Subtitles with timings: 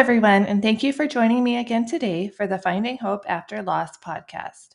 [0.00, 3.98] everyone, and thank you for joining me again today for the Finding Hope After Loss
[3.98, 4.68] podcast.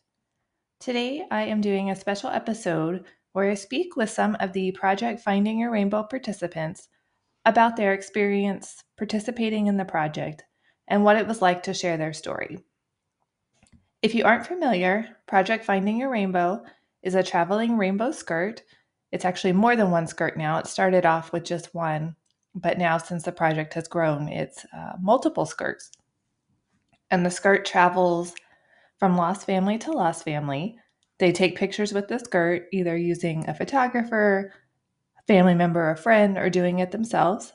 [0.79, 5.19] Today, I am doing a special episode where I speak with some of the Project
[5.19, 6.89] Finding Your Rainbow participants
[7.43, 10.43] about their experience participating in the project
[10.87, 12.59] and what it was like to share their story.
[14.03, 16.61] If you aren't familiar, Project Finding Your Rainbow
[17.01, 18.61] is a traveling rainbow skirt.
[19.11, 20.59] It's actually more than one skirt now.
[20.59, 22.15] It started off with just one,
[22.55, 25.91] but now since the project has grown, it's uh, multiple skirts.
[27.11, 28.33] And the skirt travels
[28.97, 30.77] from lost family to lost family.
[31.19, 34.53] They take pictures with the skirt, either using a photographer,
[35.27, 37.53] family member, a friend, or doing it themselves.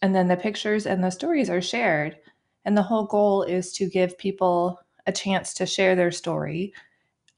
[0.00, 2.16] And then the pictures and the stories are shared.
[2.64, 6.72] And the whole goal is to give people a chance to share their story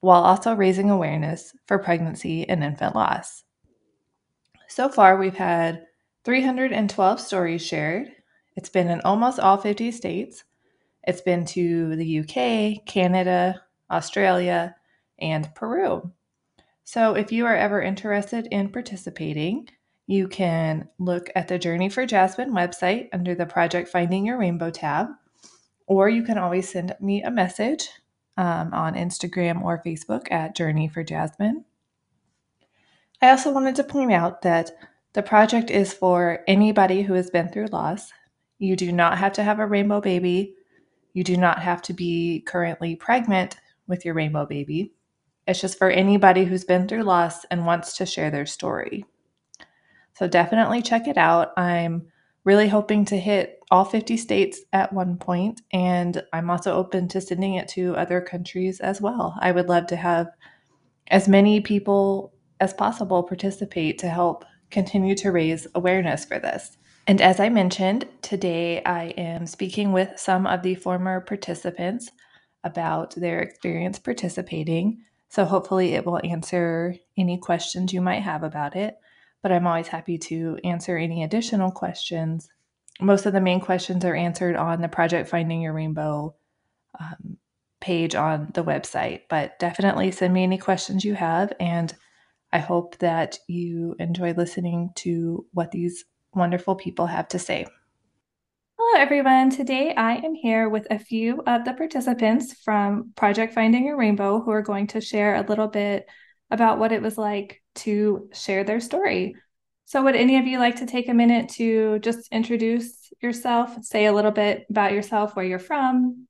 [0.00, 3.44] while also raising awareness for pregnancy and infant loss.
[4.68, 5.86] So far, we've had
[6.24, 8.12] 312 stories shared.
[8.56, 10.44] It's been in almost all 50 states.
[11.02, 14.76] It's been to the UK, Canada, Australia,
[15.18, 16.12] and Peru.
[16.84, 19.68] So, if you are ever interested in participating,
[20.06, 24.70] you can look at the Journey for Jasmine website under the Project Finding Your Rainbow
[24.70, 25.06] tab,
[25.86, 27.88] or you can always send me a message
[28.36, 31.64] um, on Instagram or Facebook at Journey for Jasmine.
[33.22, 34.72] I also wanted to point out that
[35.12, 38.12] the project is for anybody who has been through loss.
[38.58, 40.54] You do not have to have a rainbow baby
[41.12, 44.92] you do not have to be currently pregnant with your rainbow baby.
[45.46, 49.04] It's just for anybody who's been through loss and wants to share their story.
[50.14, 51.52] So definitely check it out.
[51.58, 52.06] I'm
[52.44, 57.20] really hoping to hit all 50 states at one point, and I'm also open to
[57.20, 59.36] sending it to other countries as well.
[59.40, 60.28] I would love to have
[61.08, 66.76] as many people as possible participate to help continue to raise awareness for this.
[67.06, 72.10] And as I mentioned, today I am speaking with some of the former participants
[72.62, 75.02] about their experience participating.
[75.28, 78.96] So hopefully it will answer any questions you might have about it.
[79.42, 82.48] But I'm always happy to answer any additional questions.
[83.00, 86.34] Most of the main questions are answered on the Project Finding Your Rainbow
[86.98, 87.38] um,
[87.80, 89.22] page on the website.
[89.30, 91.54] But definitely send me any questions you have.
[91.58, 91.94] And
[92.52, 97.66] I hope that you enjoy listening to what these wonderful people have to say.
[98.76, 99.50] Hello, everyone.
[99.50, 104.40] Today I am here with a few of the participants from Project Finding a Rainbow
[104.40, 106.08] who are going to share a little bit
[106.50, 109.36] about what it was like to share their story.
[109.84, 114.06] So, would any of you like to take a minute to just introduce yourself, say
[114.06, 116.26] a little bit about yourself, where you're from,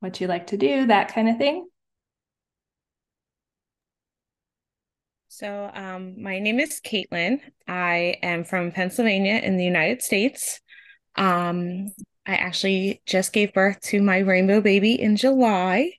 [0.00, 1.66] what you like to do, that kind of thing?
[5.38, 7.40] So, um, my name is Caitlin.
[7.68, 10.62] I am from Pennsylvania in the United States.
[11.14, 11.92] Um,
[12.24, 15.92] I actually just gave birth to my rainbow baby in July.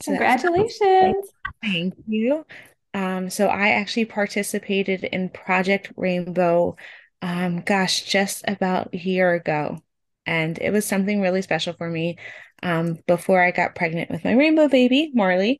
[0.00, 1.28] So Congratulations.
[1.60, 2.46] Thank you.
[2.94, 6.76] Um, so, I actually participated in Project Rainbow,
[7.20, 9.82] um, gosh, just about a year ago.
[10.24, 12.18] And it was something really special for me
[12.62, 15.58] um, before I got pregnant with my rainbow baby, Marley.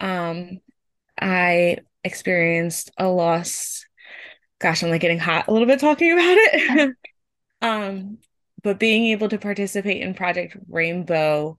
[0.00, 0.60] Um,
[1.18, 3.86] I experienced a loss.
[4.60, 6.96] Gosh, I'm like getting hot a little bit talking about it.
[7.62, 8.18] um,
[8.62, 11.58] but being able to participate in Project Rainbow,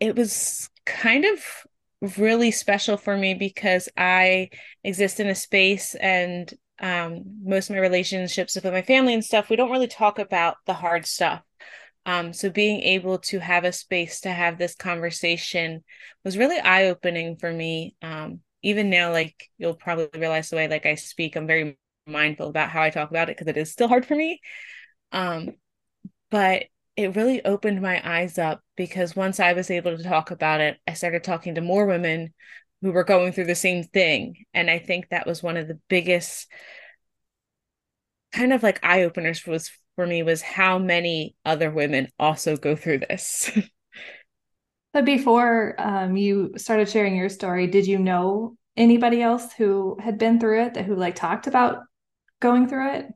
[0.00, 4.50] it was kind of really special for me because I
[4.82, 9.48] exist in a space and um, most of my relationships with my family and stuff,
[9.48, 11.42] we don't really talk about the hard stuff.
[12.06, 15.84] Um, so being able to have a space to have this conversation
[16.24, 17.96] was really eye opening for me.
[18.02, 22.48] Um, even now, like you'll probably realize the way like I speak, I'm very mindful
[22.48, 24.40] about how I talk about it because it is still hard for me.
[25.12, 25.50] Um,
[26.30, 26.64] but
[26.96, 30.78] it really opened my eyes up because once I was able to talk about it,
[30.86, 32.32] I started talking to more women
[32.80, 34.44] who were going through the same thing.
[34.54, 36.50] And I think that was one of the biggest
[38.32, 42.74] kind of like eye openers was for me was how many other women also go
[42.74, 43.50] through this.
[44.94, 50.18] But before um, you started sharing your story, did you know anybody else who had
[50.18, 51.84] been through it that who like talked about
[52.40, 53.06] going through it?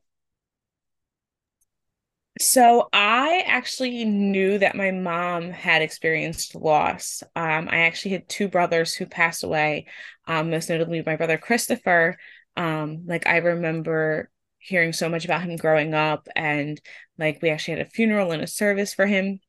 [2.41, 7.23] So I actually knew that my mom had experienced loss.
[7.35, 9.87] Um, I actually had two brothers who passed away,
[10.27, 12.17] um, most notably my brother Christopher.
[12.57, 16.81] Um, like I remember hearing so much about him growing up, and
[17.19, 19.41] like we actually had a funeral and a service for him.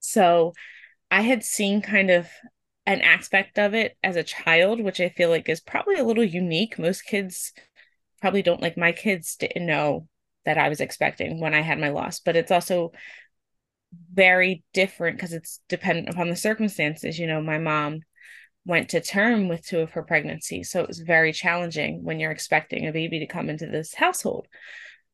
[0.00, 0.52] So
[1.10, 2.28] I had seen kind of
[2.86, 6.24] an aspect of it as a child, which I feel like is probably a little
[6.24, 6.78] unique.
[6.78, 7.52] Most kids
[8.20, 10.06] probably don't like my kids didn't know
[10.44, 12.92] that I was expecting when I had my loss, but it's also
[14.12, 17.18] very different because it's dependent upon the circumstances.
[17.18, 18.00] You know, my mom
[18.64, 22.30] went to term with two of her pregnancies, so it was very challenging when you're
[22.30, 24.46] expecting a baby to come into this household.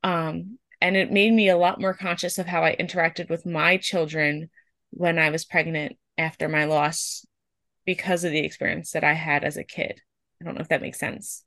[0.02, 3.76] Um, and it made me a lot more conscious of how I interacted with my
[3.76, 4.50] children
[4.90, 7.24] when I was pregnant after my loss
[7.86, 10.00] because of the experience that I had as a kid.
[10.40, 11.44] I don't know if that makes sense.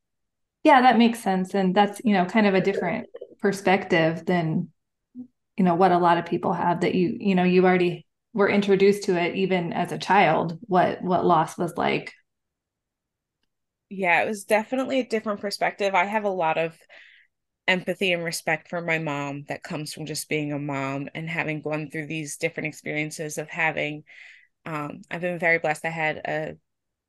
[0.64, 1.54] Yeah, that makes sense.
[1.54, 3.08] And that's, you know, kind of a different
[3.40, 4.70] perspective than,
[5.58, 8.50] you know, what a lot of people have that you, you know, you already were
[8.50, 12.14] introduced to it even as a child, what what loss was like.
[13.90, 15.96] Yeah, it was definitely a different perspective.
[15.96, 16.78] I have a lot of
[17.68, 21.62] empathy and respect for my mom that comes from just being a mom and having
[21.62, 24.04] gone through these different experiences of having
[24.66, 25.86] um, I've been very blessed.
[25.86, 26.58] I had a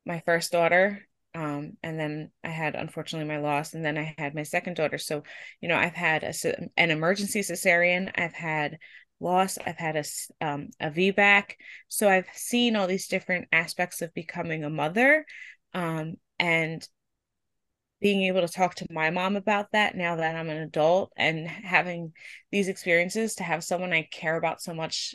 [0.06, 4.34] my first daughter um, and then I had unfortunately my loss and then I had
[4.34, 4.98] my second daughter.
[4.98, 5.22] So,
[5.60, 6.32] you know, I've had a,
[6.76, 8.78] an emergency cesarean, I've had
[9.20, 10.04] loss, I've had a
[10.44, 11.52] um, a VBAC.
[11.88, 15.24] So I've seen all these different aspects of becoming a mother
[15.72, 16.86] um, and
[18.00, 21.46] being able to talk to my mom about that now that I'm an adult and
[21.46, 22.12] having
[22.50, 25.14] these experiences to have someone I care about so much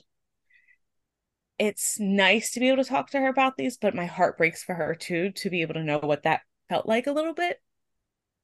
[1.57, 4.63] it's nice to be able to talk to her about these but my heart breaks
[4.63, 7.61] for her too to be able to know what that felt like a little bit.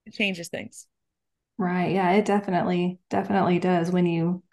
[0.06, 0.88] It changes things.
[1.58, 1.92] Right.
[1.94, 4.44] Yeah it definitely definitely does when you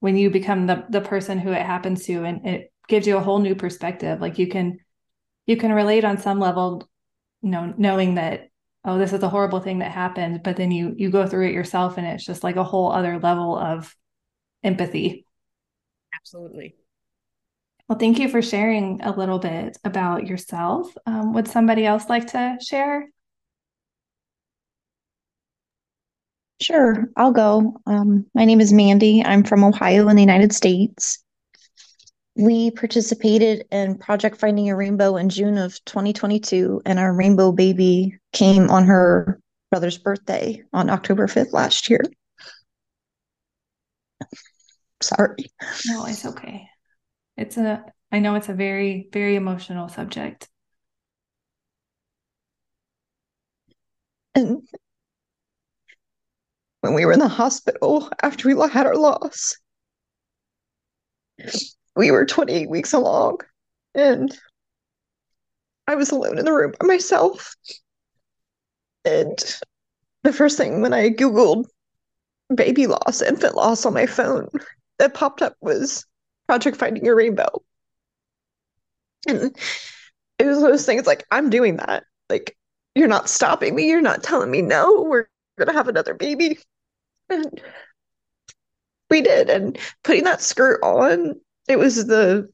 [0.00, 3.22] when you become the the person who it happens to and it gives you a
[3.22, 4.20] whole new perspective.
[4.20, 4.78] Like you can
[5.46, 6.88] you can relate on some level
[7.42, 8.50] you know knowing that
[8.84, 11.54] oh this is a horrible thing that happened but then you you go through it
[11.54, 13.94] yourself and it's just like a whole other level of
[14.64, 15.26] empathy.
[16.14, 16.76] Absolutely
[17.88, 22.28] well thank you for sharing a little bit about yourself um, would somebody else like
[22.28, 23.08] to share
[26.62, 27.74] Sure, I'll go.
[27.86, 29.20] Um, my name is Mandy.
[29.24, 31.18] I'm from Ohio in the United States.
[32.36, 38.16] We participated in Project Finding a Rainbow in June of 2022, and our rainbow baby
[38.32, 39.40] came on her
[39.72, 42.00] brother's birthday on October 5th last year.
[45.02, 45.50] Sorry.
[45.88, 46.68] No, it's okay.
[47.42, 50.48] It's a, I know it's a very, very emotional subject.
[54.36, 54.62] And
[56.82, 59.56] when we were in the hospital after we had our loss,
[61.96, 63.38] we were 28 weeks along
[63.92, 64.32] and
[65.88, 67.56] I was alone in the room by myself.
[69.04, 69.36] And
[70.22, 71.64] the first thing when I Googled
[72.54, 74.48] baby loss, infant loss on my phone,
[75.00, 76.06] that popped up was
[76.46, 77.62] Project Finding Your Rainbow.
[79.28, 79.56] And
[80.38, 82.04] it was those things like, I'm doing that.
[82.28, 82.56] Like,
[82.94, 83.88] you're not stopping me.
[83.88, 85.28] You're not telling me no, we're
[85.58, 86.58] going to have another baby.
[87.30, 87.60] And
[89.08, 89.48] we did.
[89.48, 92.48] And putting that skirt on it was the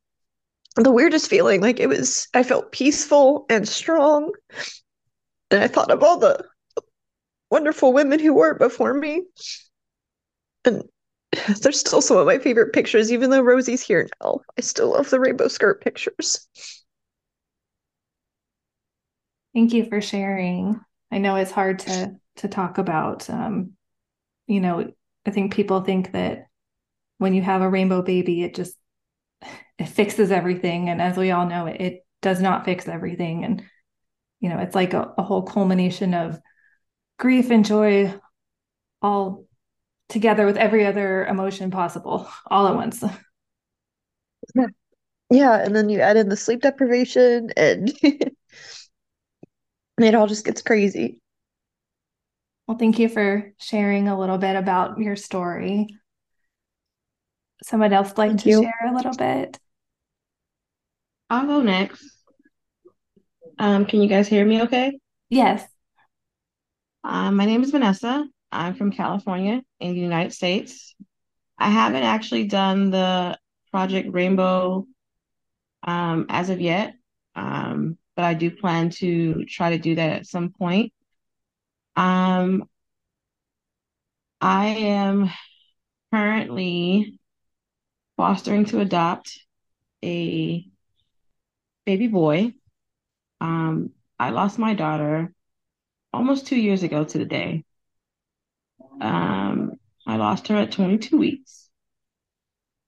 [0.77, 1.61] the weirdest feeling.
[1.61, 4.33] Like it was, I felt peaceful and strong.
[5.51, 6.45] And I thought of all the
[7.51, 9.23] wonderful women who were before me.
[10.65, 10.85] And
[11.63, 14.41] there's still some of my favorite pictures, even though Rosie's here now.
[14.57, 16.49] I still love the rainbow skirt pictures.
[19.55, 20.81] Thank you for sharing.
[21.11, 23.29] I know it's hard to to talk about.
[23.29, 23.73] Um,
[24.47, 24.93] you know,
[25.27, 26.47] I think people think that
[27.19, 28.77] when you have a rainbow baby, it just
[29.79, 30.89] it fixes everything.
[30.89, 33.45] And as we all know, it, it does not fix everything.
[33.45, 33.63] And,
[34.41, 36.41] you know, it's like a, a whole culmination of
[37.19, 38.15] grief and joy
[39.03, 39.48] all
[40.09, 43.03] together with every other emotion possible all at once.
[45.31, 45.63] Yeah.
[45.63, 47.93] And then you add in the sleep deprivation and
[49.99, 51.21] it all just gets crazy.
[52.67, 55.87] Well, thank you for sharing a little bit about your story.
[57.63, 58.63] Someone else like thank to you.
[58.63, 59.59] share a little bit?
[61.31, 62.05] I'll go next.
[63.59, 64.99] Um, can you guys hear me okay?
[65.29, 65.67] Yes.
[67.05, 68.27] Um, my name is Vanessa.
[68.51, 70.95] I'm from California in the United States.
[71.59, 73.39] I haven't actually done the
[73.71, 74.87] Project Rainbow
[75.83, 76.95] um, as of yet,
[77.35, 80.93] um, but I do plan to try to do that at some point.
[81.97, 82.69] Um,
[84.41, 85.31] I am
[86.13, 87.19] currently
[88.17, 89.39] fostering to adopt
[90.05, 90.65] a
[91.85, 92.55] baby boy.
[93.41, 95.33] Um, I lost my daughter
[96.13, 97.65] almost two years ago to the day.
[99.01, 99.73] Um,
[100.07, 101.69] I lost her at 22 weeks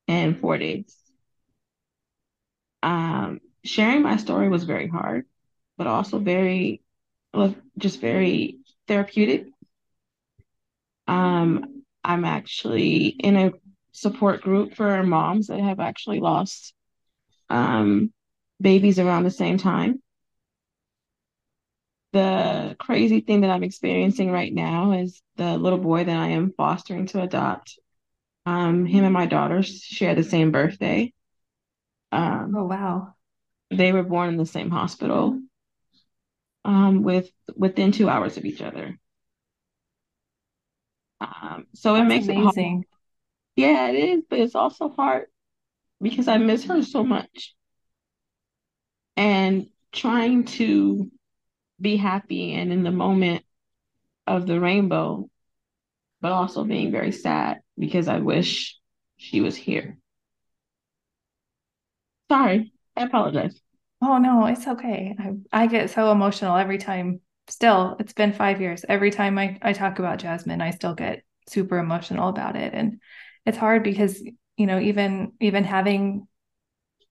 [0.09, 0.97] and four days.
[2.83, 5.27] Um, sharing my story was very hard,
[5.77, 6.83] but also very,
[7.79, 9.47] just very therapeutic.
[11.07, 13.53] Um, I'm actually in a
[13.93, 16.73] support group for moms that have actually lost
[17.49, 18.13] um,
[18.61, 20.01] babies around the same time.
[22.13, 26.53] The crazy thing that I'm experiencing right now is the little boy that I am
[26.57, 27.79] fostering to adopt.
[28.47, 31.13] Um, him and my daughter share the same birthday.
[32.13, 33.15] Um, oh wow!
[33.71, 35.41] They were born in the same hospital,
[36.65, 38.99] um, with within two hours of each other.
[41.21, 42.39] Um, so That's it makes amazing.
[42.39, 42.85] it hard.
[43.57, 45.27] Yeah, it is, but it's also hard
[46.01, 47.55] because I miss her so much.
[49.17, 51.11] And trying to
[51.81, 53.45] be happy and in the moment
[54.27, 55.29] of the rainbow,
[56.21, 58.79] but also being very sad because I wish
[59.17, 59.99] she was here.
[62.31, 63.61] Sorry, I apologize.
[64.03, 65.15] Oh no, it's okay.
[65.19, 67.21] I, I get so emotional every time.
[67.49, 68.85] Still, it's been five years.
[68.89, 72.73] Every time I, I talk about Jasmine, I still get super emotional about it.
[72.73, 73.01] And
[73.45, 74.23] it's hard because,
[74.57, 76.29] you know, even even having,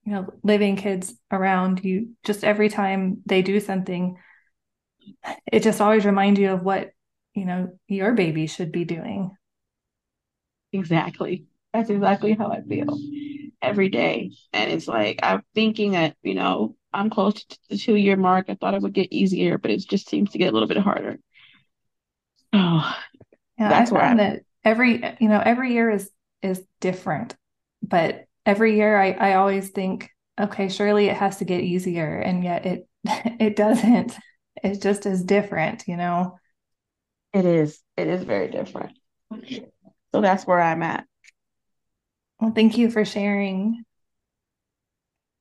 [0.04, 4.16] you know, living kids around you, just every time they do something,
[5.50, 6.90] it just always reminds you of what,
[7.34, 9.32] you know, your baby should be doing.
[10.72, 11.46] Exactly.
[11.72, 12.98] That's exactly how I feel
[13.62, 14.32] every day.
[14.52, 18.46] And it's like I'm thinking that, you know, I'm close to the two year mark.
[18.48, 20.78] I thought it would get easier, but it just seems to get a little bit
[20.78, 21.18] harder.
[22.52, 22.96] Oh,
[23.58, 26.10] yeah, that's I found that every you know every year is
[26.42, 27.36] is different,
[27.82, 32.42] but every year I I always think, okay, surely it has to get easier, and
[32.42, 34.16] yet it it doesn't.
[34.62, 36.38] It's just as different, you know.
[37.32, 37.80] It is.
[37.96, 38.98] It is very different.
[40.12, 41.06] So that's where I'm at.
[42.40, 43.84] Well, thank you for sharing.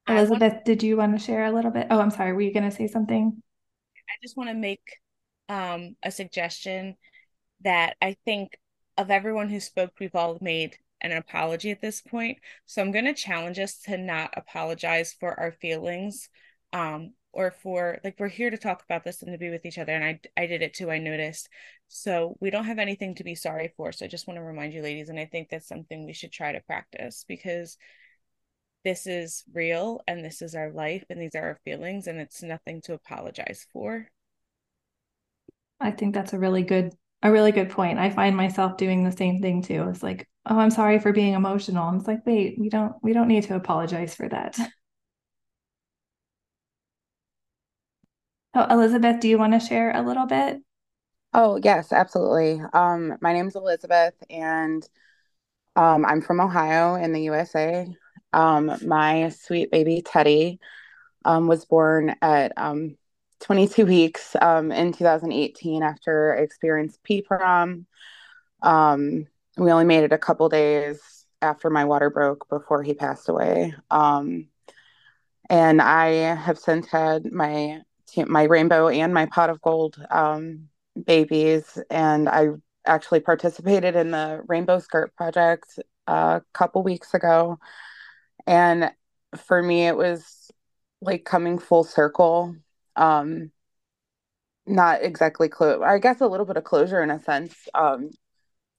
[0.08, 1.88] Elizabeth, did you want to share a little bit?
[1.90, 2.34] Oh, I'm sorry.
[2.34, 3.42] Were you going to say something?
[4.10, 4.98] I just want to make
[5.48, 6.96] um, a suggestion
[7.62, 8.58] that I think
[8.98, 12.40] of everyone who spoke, we've all made an apology at this point.
[12.66, 16.30] So I'm going to challenge us to not apologize for our feelings
[16.74, 19.78] um, or for like we're here to talk about this and to be with each
[19.78, 21.50] other and I I did it too I noticed.
[21.88, 23.92] So we don't have anything to be sorry for.
[23.92, 26.32] So I just want to remind you ladies and I think that's something we should
[26.32, 27.78] try to practice because
[28.84, 32.42] this is real and this is our life and these are our feelings and it's
[32.42, 34.08] nothing to apologize for.
[35.80, 38.00] I think that's a really good a really good point.
[38.00, 39.88] I find myself doing the same thing too.
[39.90, 41.90] It's like, oh, I'm sorry for being emotional.
[41.90, 44.58] And it's like, wait, we don't we don't need to apologize for that.
[48.60, 50.62] Oh, Elizabeth, do you want to share a little bit?
[51.34, 52.62] Oh, yes, absolutely.
[52.74, 54.86] Um, my name's Elizabeth and
[55.78, 57.88] um, I'm from Ohio in the USA.
[58.34, 60.60] Um, my sweet baby Teddy
[61.24, 62.98] um, was born at um,
[63.40, 67.86] 22 weeks um, in 2018 after I experienced PPROM.
[68.62, 71.00] Um, we only made it a couple days
[71.42, 73.74] after my water broke before he passed away.
[73.90, 74.50] Um,
[75.50, 77.84] and I have since had my
[78.18, 80.70] my rainbow and my pot of gold um,
[81.06, 82.50] babies, and I
[82.86, 87.60] actually participated in the Rainbow Skirt Project a couple weeks ago.
[88.48, 88.92] And
[89.36, 90.52] for me, it was
[91.02, 92.56] like coming full circle.
[92.96, 93.52] Um,
[94.66, 95.82] not exactly close.
[95.84, 97.56] I guess a little bit of closure in a sense.
[97.74, 98.12] Um,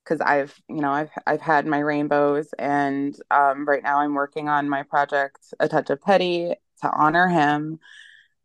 [0.05, 4.49] because I've, you know, I've I've had my rainbows, and um, right now I'm working
[4.49, 7.79] on my project, A Touch of Teddy to honor him.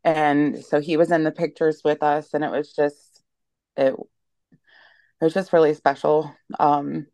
[0.06, 3.24] And so he was in the pictures with us, and it was just
[3.76, 3.96] it.
[5.22, 6.34] It was just really special.
[6.60, 7.08] Um,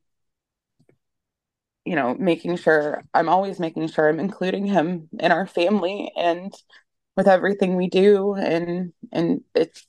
[1.85, 6.53] you know, making sure I'm always making sure I'm including him in our family and
[7.17, 8.35] with everything we do.
[8.35, 9.87] And and it's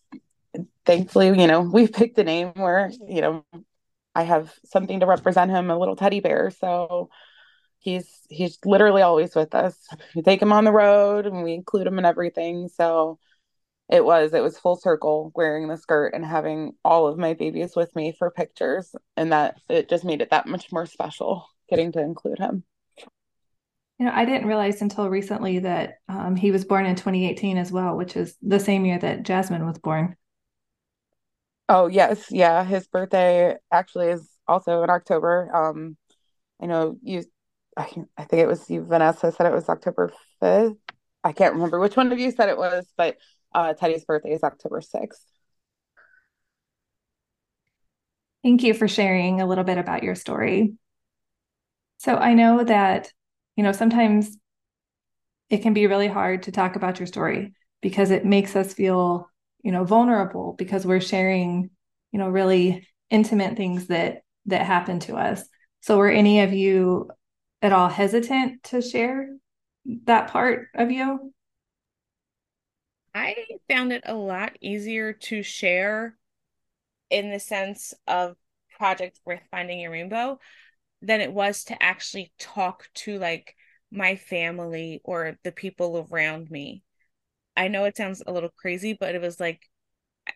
[0.86, 3.44] thankfully, you know, we've picked a name where, you know,
[4.14, 6.50] I have something to represent him, a little teddy bear.
[6.50, 7.10] So
[7.82, 9.76] he's he's literally always with us.
[10.14, 12.68] We take him on the road and we include him in everything.
[12.68, 13.18] So
[13.90, 17.76] it was it was full circle wearing the skirt and having all of my babies
[17.76, 21.92] with me for pictures and that it just made it that much more special getting
[21.92, 22.64] to include him.
[23.98, 27.70] You know, I didn't realize until recently that um, he was born in 2018 as
[27.70, 30.16] well, which is the same year that Jasmine was born.
[31.68, 32.64] Oh yes, yeah.
[32.64, 35.50] His birthday actually is also in October.
[35.54, 35.96] Um,
[36.60, 37.24] I know you.
[37.76, 40.12] I, I think it was you, Vanessa, said it was October
[40.42, 40.76] 5th.
[41.24, 43.16] I can't remember which one of you said it was, but
[43.54, 45.24] uh, Teddy's birthday is October 6th.
[48.42, 50.74] Thank you for sharing a little bit about your story.
[51.98, 53.12] So I know that,
[53.56, 54.36] you know, sometimes
[55.48, 59.30] it can be really hard to talk about your story because it makes us feel,
[59.62, 61.70] you know, vulnerable because we're sharing,
[62.10, 65.44] you know, really intimate things that that happen to us.
[65.80, 67.10] So, were any of you
[67.62, 69.28] at all hesitant to share
[70.04, 71.32] that part of you?
[73.14, 73.36] I
[73.68, 76.16] found it a lot easier to share
[77.10, 78.36] in the sense of
[78.78, 80.40] Project Worth Finding Your Rainbow
[81.02, 83.54] than it was to actually talk to like
[83.90, 86.82] my family or the people around me.
[87.56, 89.68] I know it sounds a little crazy, but it was like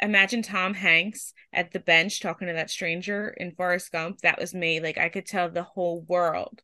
[0.03, 4.21] imagine Tom Hanks at the bench talking to that stranger in Forrest Gump.
[4.21, 4.81] That was me.
[4.81, 6.61] Like I could tell the whole world.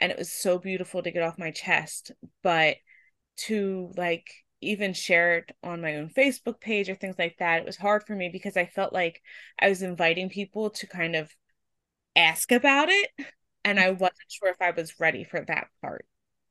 [0.00, 2.12] And it was so beautiful to get off my chest.
[2.42, 2.76] But
[3.38, 4.30] to like
[4.60, 8.04] even share it on my own Facebook page or things like that, it was hard
[8.06, 9.22] for me because I felt like
[9.58, 11.30] I was inviting people to kind of
[12.16, 13.10] ask about it.
[13.64, 16.06] And I wasn't sure if I was ready for that part.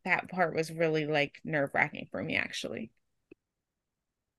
[0.05, 2.91] That part was really like nerve wracking for me, actually.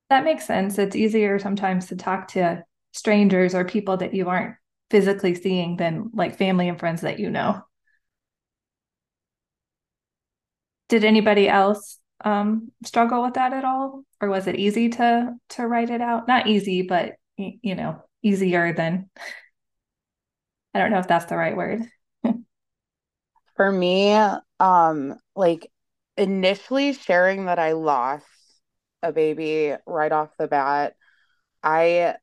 [0.09, 0.77] That makes sense.
[0.77, 4.55] It's easier sometimes to talk to strangers or people that you aren't
[4.89, 7.61] physically seeing than like family and friends that you know.
[10.91, 15.65] Did anybody else um, struggle with that at all, or was it easy to to
[15.65, 16.27] write it out?
[16.27, 19.09] Not easy, but you know, easier than.
[20.73, 21.83] I don't know if that's the right word.
[23.55, 24.11] For me,
[24.59, 25.71] um, like
[26.17, 28.25] initially sharing that I lost
[29.01, 30.95] a baby right off the bat,
[31.63, 32.15] I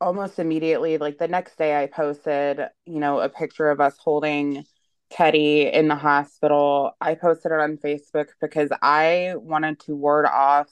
[0.00, 4.64] almost immediately, like the next day, I posted, you know, a picture of us holding
[5.10, 6.96] Teddy in the hospital.
[7.00, 10.68] I posted it on Facebook because I wanted to ward off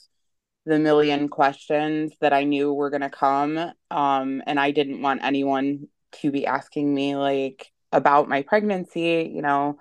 [0.66, 3.58] the million questions that I knew were going to come.
[3.90, 5.88] Um, and I didn't want anyone
[6.22, 9.78] to be asking me, like, about my pregnancy, you know,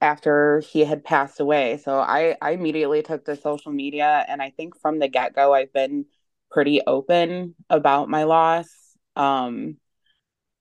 [0.00, 1.76] after he had passed away.
[1.76, 4.24] So I, I immediately took to social media.
[4.28, 6.06] And I think from the get go, I've been
[6.50, 8.68] pretty open about my loss.
[9.16, 9.76] Um,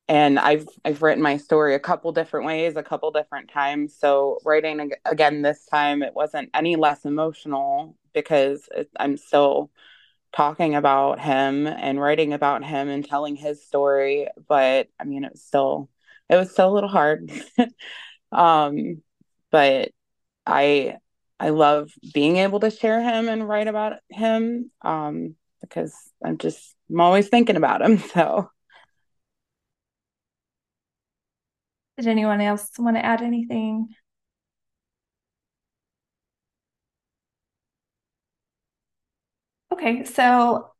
[0.10, 3.96] and I've I've written my story a couple different ways, a couple different times.
[3.98, 9.70] So writing again this time, it wasn't any less emotional because it, I'm still
[10.34, 14.28] talking about him and writing about him and telling his story.
[14.48, 15.89] But I mean, it was still
[16.30, 17.32] it was still a little hard.
[18.32, 19.02] um,
[19.52, 19.91] but
[20.46, 20.98] I
[21.39, 26.76] I love being able to share him and write about him um, because I'm just
[26.89, 27.98] I'm always thinking about him.
[28.13, 28.50] So.
[31.97, 33.89] Did anyone else want to add anything?
[39.71, 40.71] Okay, so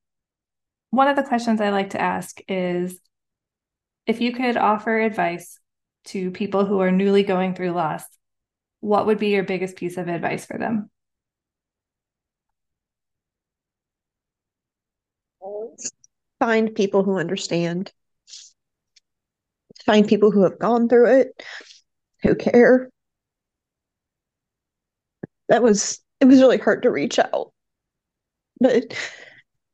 [0.92, 3.00] one of the questions I like to ask is
[4.06, 5.60] if you could offer advice
[6.06, 8.04] to people who are newly going through loss,
[8.80, 10.90] what would be your biggest piece of advice for them?
[16.40, 17.92] Find people who understand
[19.88, 21.44] find people who have gone through it,
[22.22, 22.92] who care.
[25.50, 27.52] That was it was really hard to reach out.
[28.60, 28.94] But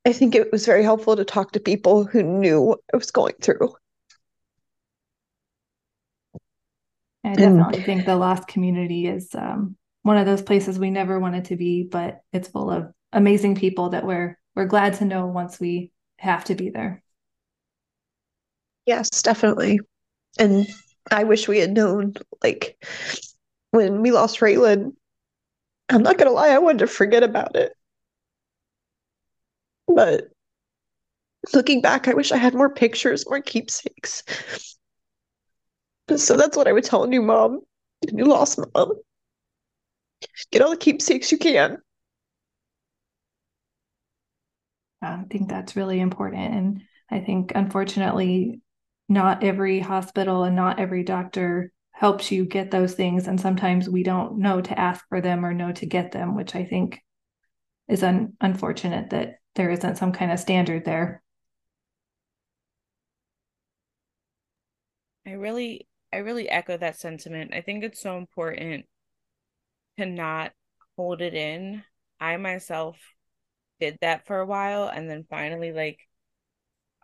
[0.06, 3.12] I think it was very helpful to talk to people who knew what I was
[3.12, 3.74] going through.
[7.26, 11.20] I definitely and, think the lost community is um, one of those places we never
[11.20, 15.26] wanted to be, but it's full of amazing people that we're we're glad to know
[15.26, 17.02] once we have to be there.
[18.86, 19.80] Yes, definitely.
[20.40, 20.68] And
[21.12, 22.78] I wish we had known, like,
[23.72, 24.94] when we lost Raylan,
[25.90, 27.74] I'm not gonna lie, I wanted to forget about it.
[29.88, 30.30] But
[31.54, 34.24] looking back, I wish I had more pictures, more keepsakes.
[36.16, 37.62] So that's what I would tell a new mom,
[38.08, 38.94] a new lost mom.
[40.52, 41.78] Get all the keepsakes you can.
[45.02, 46.54] I think that's really important.
[46.54, 48.62] And I think, unfortunately,
[49.10, 54.04] not every hospital and not every doctor helps you get those things and sometimes we
[54.04, 57.00] don't know to ask for them or know to get them which i think
[57.88, 61.22] is un- unfortunate that there isn't some kind of standard there.
[65.26, 67.54] I really i really echo that sentiment.
[67.54, 68.86] I think it's so important
[69.98, 70.52] to not
[70.98, 71.84] hold it in.
[72.20, 72.98] I myself
[73.80, 76.00] did that for a while and then finally like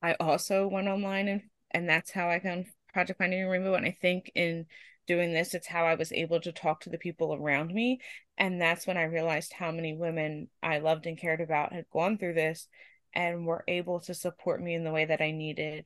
[0.02, 3.76] i also went online and and that's how I found Project Finding Rainbow.
[3.76, 4.66] And I think in
[5.08, 8.00] doing this, it's how I was able to talk to the people around me.
[8.38, 12.18] And that's when I realized how many women I loved and cared about had gone
[12.18, 12.68] through this
[13.14, 15.86] and were able to support me in the way that I needed.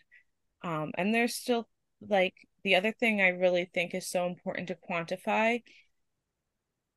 [0.61, 1.67] Um, and there's still
[2.01, 5.61] like the other thing I really think is so important to quantify.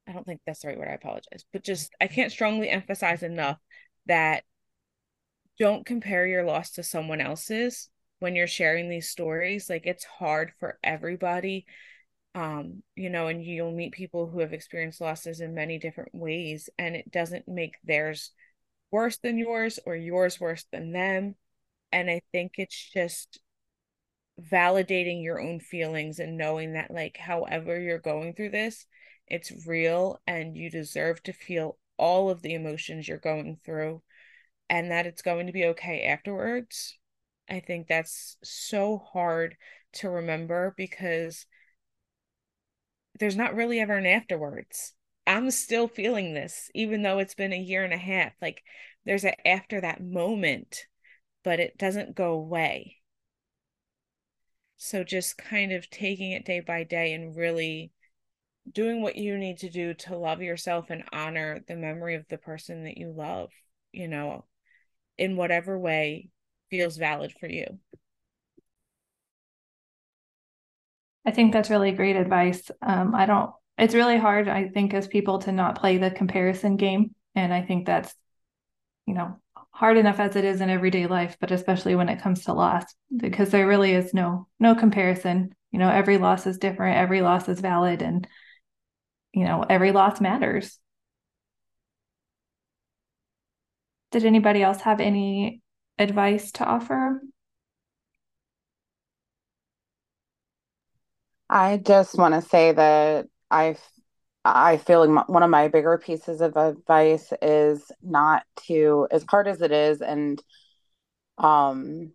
[0.09, 0.89] I don't think that's the right word.
[0.89, 3.59] I apologize, but just I can't strongly emphasize enough
[4.07, 4.45] that
[5.59, 10.53] don't compare your loss to someone else's when you're sharing these stories like it's hard
[10.59, 11.67] for everybody
[12.35, 16.69] um you know and you'll meet people who have experienced losses in many different ways
[16.79, 18.33] and it doesn't make theirs
[18.91, 21.35] worse than yours or yours worse than them
[21.93, 23.41] and i think it's just
[24.41, 28.87] validating your own feelings and knowing that like however you're going through this
[29.29, 34.03] it's real and you deserve to feel all of the emotions you're going through
[34.69, 36.99] and that it's going to be okay afterwards
[37.49, 39.57] i think that's so hard
[39.93, 41.47] to remember because
[43.19, 44.93] there's not really ever an afterwards.
[45.27, 48.33] I'm still feeling this even though it's been a year and a half.
[48.41, 48.63] Like
[49.05, 50.87] there's a after that moment
[51.43, 52.97] but it doesn't go away.
[54.77, 57.93] So just kind of taking it day by day and really
[58.71, 62.39] doing what you need to do to love yourself and honor the memory of the
[62.39, 63.51] person that you love,
[63.93, 64.45] you know,
[65.17, 66.31] in whatever way
[66.71, 67.79] feels valid for you.
[71.25, 72.71] I think that's really great advice.
[72.81, 76.77] Um, I don't, it's really hard, I think, as people to not play the comparison
[76.77, 77.15] game.
[77.35, 78.15] And I think that's,
[79.07, 79.37] you know,
[79.71, 82.85] hard enough as it is in everyday life, but especially when it comes to loss,
[83.15, 85.55] because there really is no no comparison.
[85.71, 88.27] You know, every loss is different, every loss is valid, and
[89.35, 90.79] you know, every loss matters.
[94.13, 95.61] Did anybody else have any
[95.99, 97.21] advice to offer?
[101.49, 103.77] I just want to say that I
[104.45, 109.49] I feel like one of my bigger pieces of advice is not to, as hard
[109.49, 110.41] as it is, and
[111.37, 112.13] um,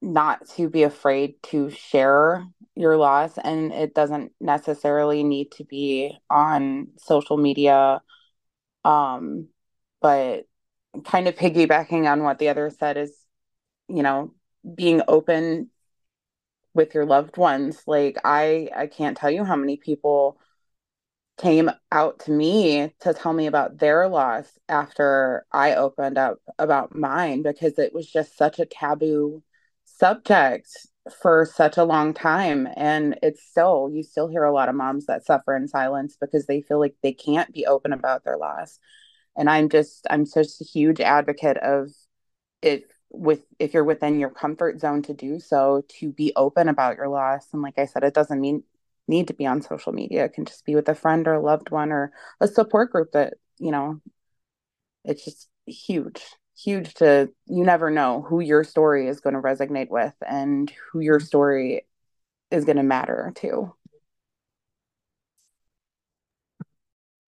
[0.00, 2.44] not to be afraid to share
[2.76, 3.36] your loss.
[3.36, 8.00] And it doesn't necessarily need to be on social media.
[8.84, 9.48] Um,
[10.00, 10.46] but
[11.04, 13.12] kind of piggybacking on what the other said is,
[13.88, 14.32] you know,
[14.74, 15.70] being open
[16.74, 17.82] with your loved ones.
[17.86, 20.38] Like I, I can't tell you how many people
[21.38, 26.94] came out to me to tell me about their loss after I opened up about
[26.94, 29.42] mine because it was just such a taboo
[29.86, 30.68] subject
[31.22, 35.06] for such a long time and it's still you still hear a lot of moms
[35.06, 38.78] that suffer in silence because they feel like they can't be open about their loss
[39.36, 41.90] and i'm just i'm such a huge advocate of
[42.62, 46.96] it with if you're within your comfort zone to do so to be open about
[46.96, 48.62] your loss and like i said it doesn't mean
[49.10, 50.24] need to be on social media.
[50.24, 53.12] It can just be with a friend or a loved one or a support group
[53.12, 54.00] that, you know,
[55.04, 56.22] it's just huge,
[56.56, 61.00] huge to, you never know who your story is going to resonate with and who
[61.00, 61.86] your story
[62.50, 63.74] is going to matter to.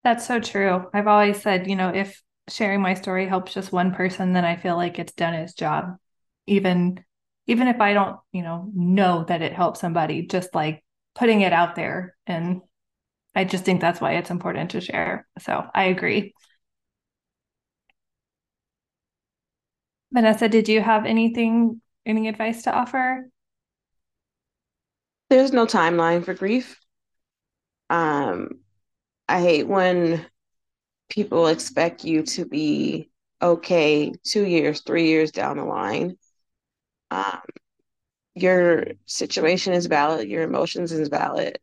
[0.04, 0.86] That's so true.
[0.92, 4.56] I've always said, you know, if sharing my story helps just one person, then I
[4.56, 5.96] feel like it's done its job.
[6.46, 7.04] Even
[7.46, 10.84] even if I don't, you know, know that it helps somebody, just like
[11.14, 12.16] putting it out there.
[12.26, 12.60] And
[13.34, 15.26] I just think that's why it's important to share.
[15.40, 16.34] So I agree.
[20.12, 23.28] Vanessa, did you have anything, any advice to offer?
[25.30, 26.78] There's no timeline for grief.
[27.90, 28.61] Um,
[29.32, 30.26] I hate when
[31.08, 36.18] people expect you to be okay two years, three years down the line.
[37.10, 37.40] Um,
[38.34, 41.60] your situation is valid, your emotions is valid,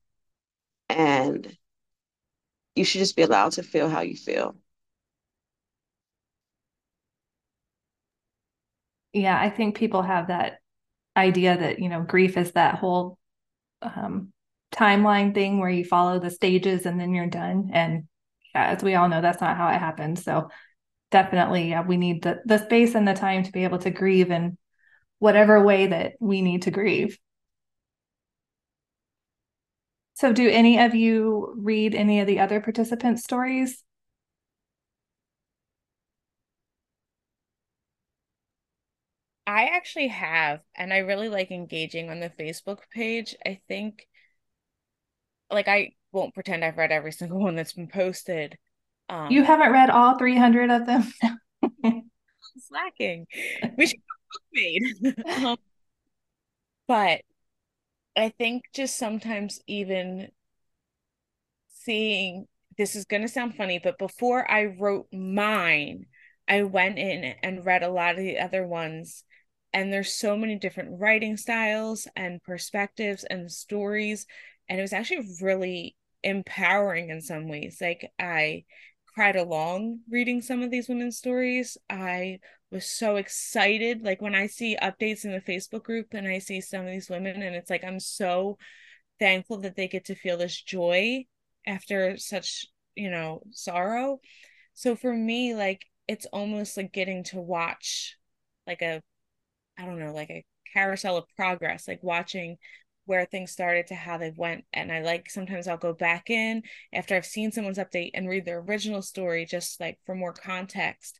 [0.89, 1.55] and
[2.73, 4.55] you should just be allowed to feel how you feel.
[9.13, 10.60] Yeah, I think people have that
[11.15, 13.19] idea that, you know, grief is that whole
[13.84, 14.34] um,
[14.71, 17.69] timeline thing where you follow the stages and then you're done.
[17.73, 18.08] And
[18.53, 20.23] yeah, as we all know, that's not how it happens.
[20.23, 20.49] So
[21.12, 24.32] definitely, yeah, we need the, the space and the time to be able to grieve
[24.32, 24.58] in
[25.19, 27.17] whatever way that we need to grieve.
[30.15, 33.84] So, do any of you read any of the other participants' stories?
[39.47, 43.36] I actually have, and I really like engaging on the Facebook page.
[43.45, 44.08] I think,
[45.52, 48.58] like, I won't pretend I've read every single one that's been posted.
[49.10, 51.14] Um, you haven't read all 300 of them?
[52.58, 53.26] slacking.
[53.78, 54.00] We should
[54.32, 55.16] book made.
[55.46, 55.58] um,
[56.88, 57.22] but
[58.16, 60.30] I think just sometimes even
[61.70, 66.06] seeing this is going to sound funny, but before I wrote mine,
[66.48, 69.24] I went in and read a lot of the other ones.
[69.74, 74.26] And there's so many different writing styles and perspectives and stories.
[74.69, 77.79] And it was actually really empowering in some ways.
[77.82, 78.65] Like I
[79.13, 81.77] cried along reading some of these women's stories.
[81.89, 82.39] I
[82.71, 84.03] was so excited.
[84.03, 87.10] Like when I see updates in the Facebook group and I see some of these
[87.10, 88.58] women, and it's like, I'm so
[89.19, 91.25] thankful that they get to feel this joy
[91.65, 94.19] after such, you know, sorrow.
[94.75, 98.15] So for me, like, it's almost like getting to watch
[98.65, 99.01] like a,
[99.77, 102.58] I don't know, like a carousel of progress, like watching
[103.10, 104.65] where things started to how they went.
[104.74, 108.45] And I like sometimes I'll go back in after I've seen someone's update and read
[108.45, 111.19] their original story just like for more context.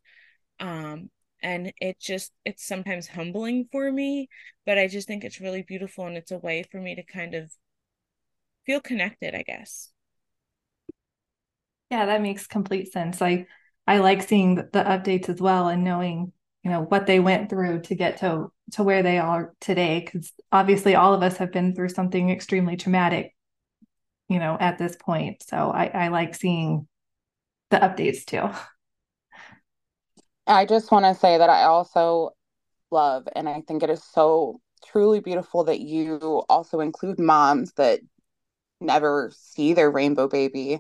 [0.60, 1.10] Um,
[1.43, 4.30] and it just it's sometimes humbling for me,
[4.65, 7.36] but I just think it's really beautiful and it's a way for me to kind
[7.36, 7.52] of
[8.65, 9.91] feel connected, I guess.
[11.89, 13.21] Yeah, that makes complete sense.
[13.21, 13.47] I
[13.88, 16.32] I like seeing the, the updates as well and knowing
[16.63, 20.32] you know what they went through to get to to where they are today because
[20.52, 23.36] obviously all of us have been through something extremely traumatic
[24.28, 25.43] you know at this point.
[25.43, 26.88] So i i like seeing
[27.69, 28.50] the updates too.
[30.48, 32.32] I just want to say that i also
[32.91, 38.00] love and i think it is so truly beautiful that you also include moms that
[38.82, 40.80] never see their rainbow baby.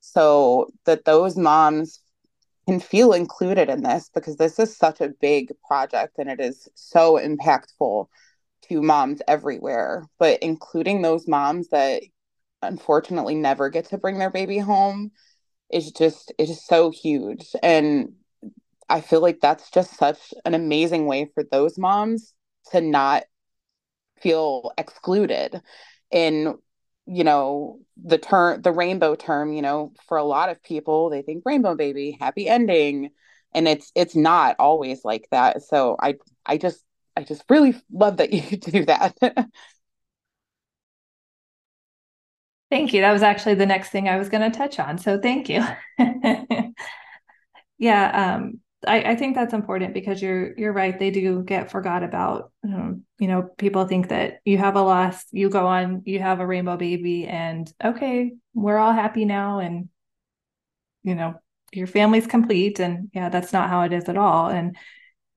[0.00, 2.00] So that those moms
[2.66, 6.68] can feel included in this because this is such a big project and it is
[6.74, 8.06] so impactful
[8.62, 10.06] to moms everywhere.
[10.18, 12.02] But including those moms that
[12.62, 15.12] unfortunately never get to bring their baby home
[15.70, 17.54] is just it is so huge.
[17.62, 18.14] And
[18.88, 22.34] I feel like that's just such an amazing way for those moms
[22.72, 23.24] to not
[24.20, 25.60] feel excluded
[26.10, 26.56] in
[27.06, 31.22] you know the term the rainbow term you know for a lot of people they
[31.22, 33.10] think rainbow baby happy ending
[33.54, 35.62] and it's it's not always like that.
[35.62, 36.84] So i i just
[37.16, 39.16] i just really love that you do that.
[42.70, 43.00] Thank you.
[43.00, 44.98] That was actually the next thing i was going to touch on.
[44.98, 45.64] So thank you.
[47.78, 50.98] Yeah um I, I think that's important because you're you're right.
[50.98, 52.52] They do get forgot about.
[52.64, 56.40] Um, you know, people think that you have a loss, you go on, you have
[56.40, 59.88] a rainbow baby, and okay, we're all happy now, and
[61.02, 61.34] you know,
[61.72, 62.80] your family's complete.
[62.80, 64.48] And yeah, that's not how it is at all.
[64.48, 64.76] And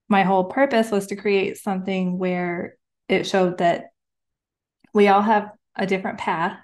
[0.07, 3.85] my whole purpose was to create something where it showed that
[4.93, 6.59] we all have a different path,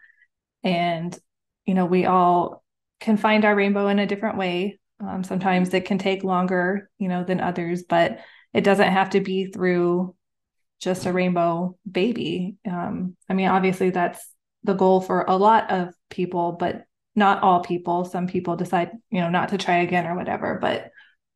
[0.63, 1.17] and
[1.65, 2.63] you know, we all
[3.00, 7.08] can find our rainbow in a different way um, sometimes it can take longer, you
[7.08, 8.20] know, than others, but
[8.54, 10.16] it doesn't have to be through
[10.80, 12.56] just a rainbow baby.
[12.70, 14.26] Um, I mean, obviously that's
[14.64, 18.06] the goal for a lot of people, but not all people.
[18.06, 20.58] Some people decide, you know, not to try again or whatever.
[20.62, 20.92] But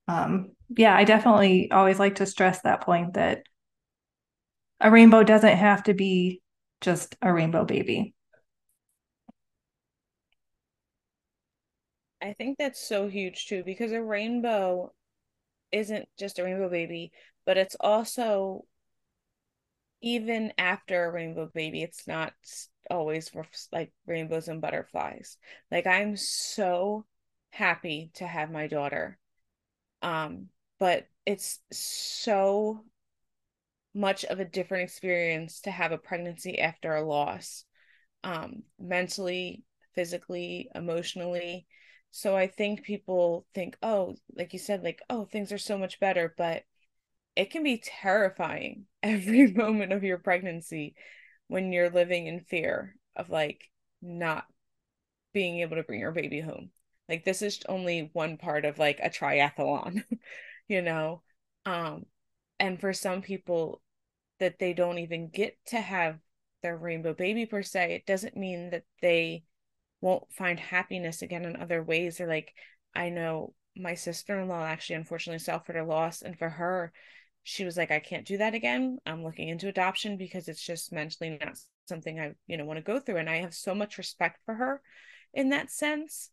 [0.08, 3.44] um, yeah, I definitely always like to stress that point that
[4.80, 6.42] a rainbow doesn't have to be
[6.82, 8.14] just a rainbow baby.
[12.22, 14.94] I think that's so huge too because a rainbow
[15.72, 17.12] isn't just a rainbow baby,
[17.46, 18.66] but it's also
[20.02, 22.34] even after a rainbow baby, it's not
[22.90, 23.32] always
[23.72, 25.38] like rainbows and butterflies.
[25.72, 27.06] Like I'm so
[27.52, 29.18] happy to have my daughter.
[30.02, 32.86] Um, but it's so
[33.94, 37.66] much of a different experience to have a pregnancy after a loss.
[38.24, 39.64] Um, mentally,
[39.96, 41.68] physically, emotionally
[42.12, 46.00] so I think people think, oh, like you said, like, oh, things are so much
[46.00, 46.64] better, but
[47.36, 50.96] it can be terrifying every moment of your pregnancy
[51.48, 53.70] when you're living in fear of like
[54.02, 54.46] not
[55.34, 56.72] being able to bring your baby home.
[57.08, 60.04] Like this is only one part of like a triathlon,
[60.68, 61.22] you know.
[61.66, 62.06] Um
[62.60, 63.82] and for some people
[64.40, 66.20] that they don't even get to have
[66.62, 69.44] their rainbow baby per se, it doesn't mean that they
[70.02, 72.54] won't find happiness again in other ways or like
[72.96, 76.92] i know my sister-in-law actually unfortunately suffered a loss and for her
[77.44, 79.00] she was like i can't do that again.
[79.06, 81.58] I'm looking into adoption because it's just mentally not
[81.88, 83.18] something i you know want to go through.
[83.18, 84.82] And i have so much respect for her
[85.34, 86.30] in that sense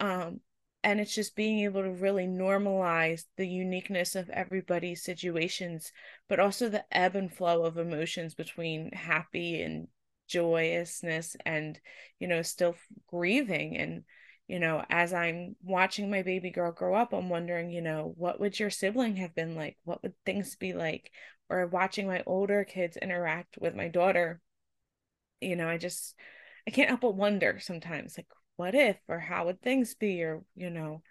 [0.00, 0.40] um
[0.84, 5.90] and it's just being able to really normalize the uniqueness of everybody's situations
[6.28, 9.88] but also the ebb and flow of emotions between happy and
[10.28, 11.78] joyousness and
[12.18, 12.74] you know still
[13.08, 13.76] grieving.
[13.76, 14.04] And
[14.48, 18.38] you know as i'm watching my baby girl grow up i'm wondering you know what
[18.38, 19.76] would your sibling have been like?
[19.84, 21.10] What would things be like?
[21.48, 24.40] Or watching my older kids interact with my daughter
[25.40, 26.14] you know i just
[26.66, 30.22] i can't help but wonder sometimes like what if or how would things be?
[30.22, 31.02] Or you know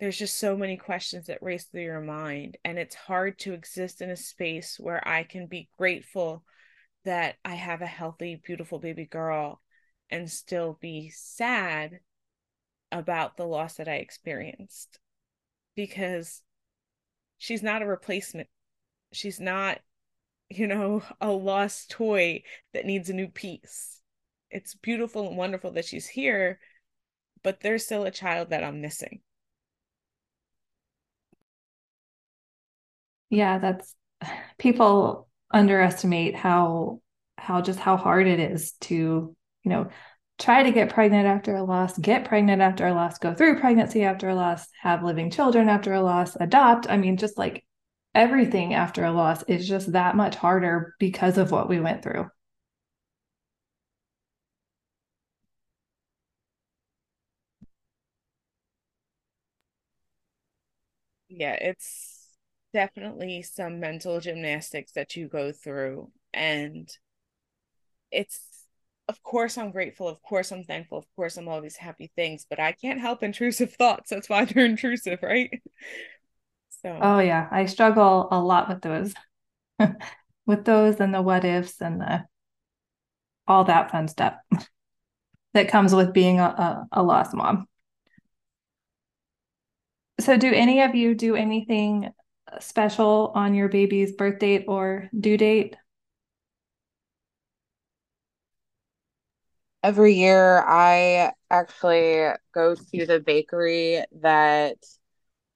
[0.00, 2.56] there's just so many questions that race through your mind.
[2.64, 6.44] And it's hard to exist in a space where i can be grateful
[7.04, 9.60] that I have a healthy, beautiful baby girl
[10.10, 12.00] and still be sad
[12.90, 14.98] about the loss that I experienced.
[15.74, 16.42] Because
[17.38, 18.48] she's not a replacement.
[19.12, 19.80] She's not,
[20.48, 24.00] you know, a lost toy that needs a new piece.
[24.50, 26.58] It's beautiful and wonderful that she's here,
[27.42, 29.20] but there's still a child that I'm missing.
[33.30, 33.94] Yeah, that's
[34.58, 37.00] people underestimate how
[37.36, 38.94] how just how hard it is to,
[39.62, 39.88] you know,
[40.38, 44.04] try to get pregnant after a loss, get pregnant after a loss, go through pregnancy
[44.04, 46.88] after a loss, have living children after a loss, adopt.
[46.90, 47.64] I mean, just like
[48.14, 52.28] everything after a loss is just that much harder because of what we went through.
[61.28, 62.17] Yeah, it's
[62.72, 66.88] definitely some mental gymnastics that you go through and
[68.10, 68.40] it's
[69.08, 72.44] of course I'm grateful, of course I'm thankful, of course I'm all these happy things,
[72.48, 74.10] but I can't help intrusive thoughts.
[74.10, 75.50] That's why they're intrusive, right?
[76.82, 79.14] So Oh yeah, I struggle a lot with those.
[80.46, 82.24] with those and the what ifs and the
[83.46, 84.34] all that fun stuff
[85.54, 87.66] that comes with being a, a, a lost mom.
[90.20, 92.10] So do any of you do anything
[92.60, 95.76] special on your baby's birth date or due date?
[99.82, 104.76] every year I actually go to the bakery that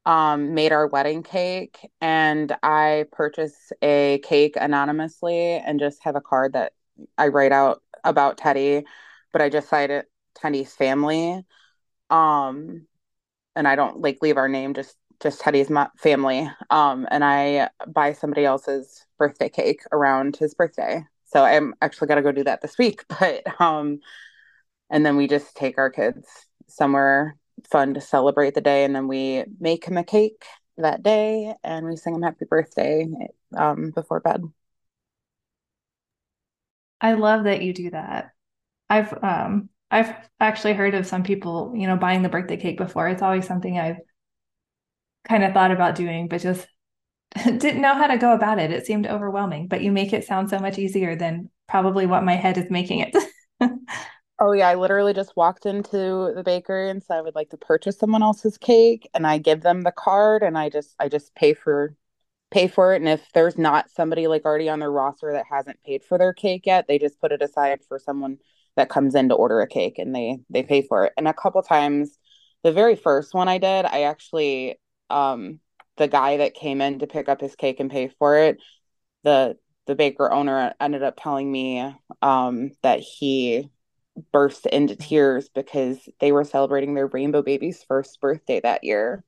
[0.04, 6.20] um, made our wedding cake and I purchase a cake anonymously and just have a
[6.20, 6.72] card that
[7.18, 8.84] I write out about Teddy,
[9.32, 11.44] but I just cite it Teddy's family.
[12.10, 12.86] Um,
[13.54, 16.50] and I don't like leave our name, just just Teddy's family.
[16.70, 21.04] Um, and I buy somebody else's birthday cake around his birthday.
[21.24, 23.04] So I'm actually to go do that this week.
[23.20, 24.00] But um,
[24.90, 26.28] and then we just take our kids
[26.66, 27.36] somewhere
[27.70, 30.44] fun to celebrate the day, and then we make him a cake
[30.76, 33.06] that day, and we sing him happy birthday
[33.56, 34.42] um, before bed.
[37.00, 38.32] I love that you do that.
[38.90, 43.08] I've um I've actually heard of some people, you know, buying the birthday cake before.
[43.08, 43.98] It's always something I've
[45.24, 46.66] kind of thought about doing, but just
[47.44, 48.70] didn't know how to go about it.
[48.70, 52.34] It seemed overwhelming, but you make it sound so much easier than probably what my
[52.34, 53.16] head is making it.
[54.38, 57.56] oh yeah, I literally just walked into the bakery and said I would like to
[57.56, 61.34] purchase someone else's cake and I give them the card and I just I just
[61.34, 61.94] pay for
[62.50, 65.82] pay for it and if there's not somebody like already on their roster that hasn't
[65.84, 68.38] paid for their cake yet, they just put it aside for someone
[68.76, 71.12] that comes in to order a cake and they they pay for it.
[71.16, 72.18] And a couple times
[72.62, 74.78] the very first one I did, I actually
[75.10, 75.60] um
[75.96, 78.58] the guy that came in to pick up his cake and pay for it,
[79.24, 83.68] the the baker owner ended up telling me um, that he
[84.32, 89.24] burst into tears because they were celebrating their rainbow baby's first birthday that year.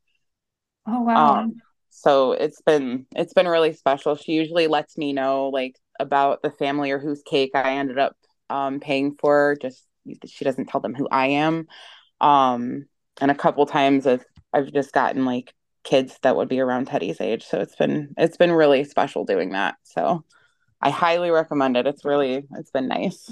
[0.87, 1.41] Oh wow.
[1.41, 4.17] Um, so it's been it's been really special.
[4.17, 8.17] She usually lets me know like about the family or whose cake I ended up
[8.51, 9.57] um, paying for.
[9.61, 9.87] Just
[10.27, 11.67] she doesn't tell them who I am.
[12.21, 12.87] Um,
[13.21, 15.55] and a couple times I've I've just gotten like
[15.85, 17.45] kids that would be around Teddy's age.
[17.45, 19.77] So it's been it's been really special doing that.
[19.85, 20.25] So
[20.81, 21.87] I highly recommend it.
[21.87, 23.31] It's really it's been nice.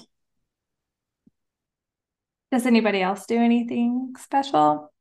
[2.53, 4.93] Does anybody else do anything special?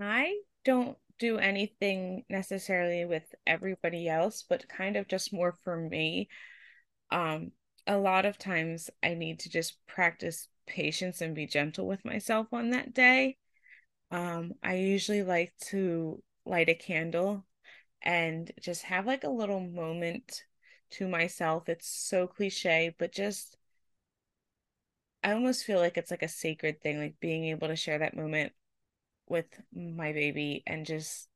[0.00, 6.28] I don't do anything necessarily with everybody else, but kind of just more for me.
[7.10, 7.52] Um,
[7.86, 12.48] a lot of times I need to just practice patience and be gentle with myself
[12.52, 13.36] on that day.
[14.10, 17.46] Um, I usually like to light a candle
[18.02, 20.44] and just have like a little moment
[20.92, 21.68] to myself.
[21.68, 23.56] It's so cliche, but just
[25.22, 28.16] I almost feel like it's like a sacred thing, like being able to share that
[28.16, 28.52] moment
[29.28, 31.28] with my baby and just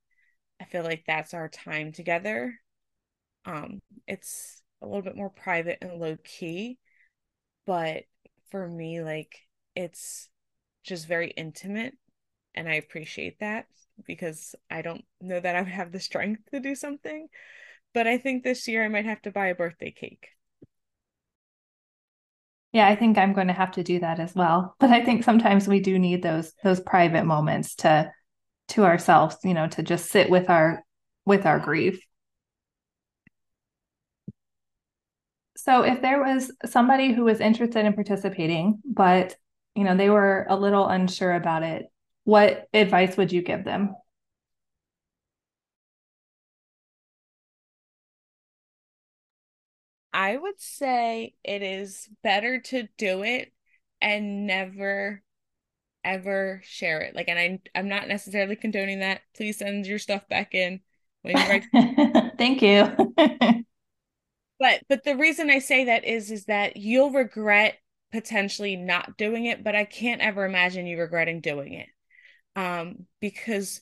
[0.61, 2.61] I feel like that's our time together.
[3.45, 6.79] Um, it's a little bit more private and low key,
[7.67, 8.05] but
[8.51, 10.29] for me, like it's
[10.85, 11.95] just very intimate
[12.55, 13.67] and I appreciate that
[14.07, 17.29] because I don't know that I would have the strength to do something.
[17.95, 20.29] But I think this year I might have to buy a birthday cake.
[22.73, 24.75] Yeah, I think I'm going to have to do that as well.
[24.81, 28.13] But I think sometimes we do need those those private moments to
[28.69, 30.85] to ourselves, you know, to just sit with our
[31.25, 32.01] with our grief.
[35.59, 39.35] So if there was somebody who was interested in participating, but
[39.75, 41.87] you know, they were a little unsure about it,
[42.23, 43.97] what advice would you give them?
[50.13, 53.53] I would say it is better to do it
[54.01, 55.25] and never
[56.05, 57.17] ever share it.
[57.17, 59.23] Like, and I I'm not necessarily condoning that.
[59.37, 60.83] Please send your stuff back in
[61.23, 61.65] when you write.
[62.39, 63.15] Thank you.
[64.59, 67.79] but but the reason I say that is is that you'll regret
[68.13, 71.89] potentially not doing it, but I can't ever imagine you regretting doing it.
[72.57, 73.81] Um, because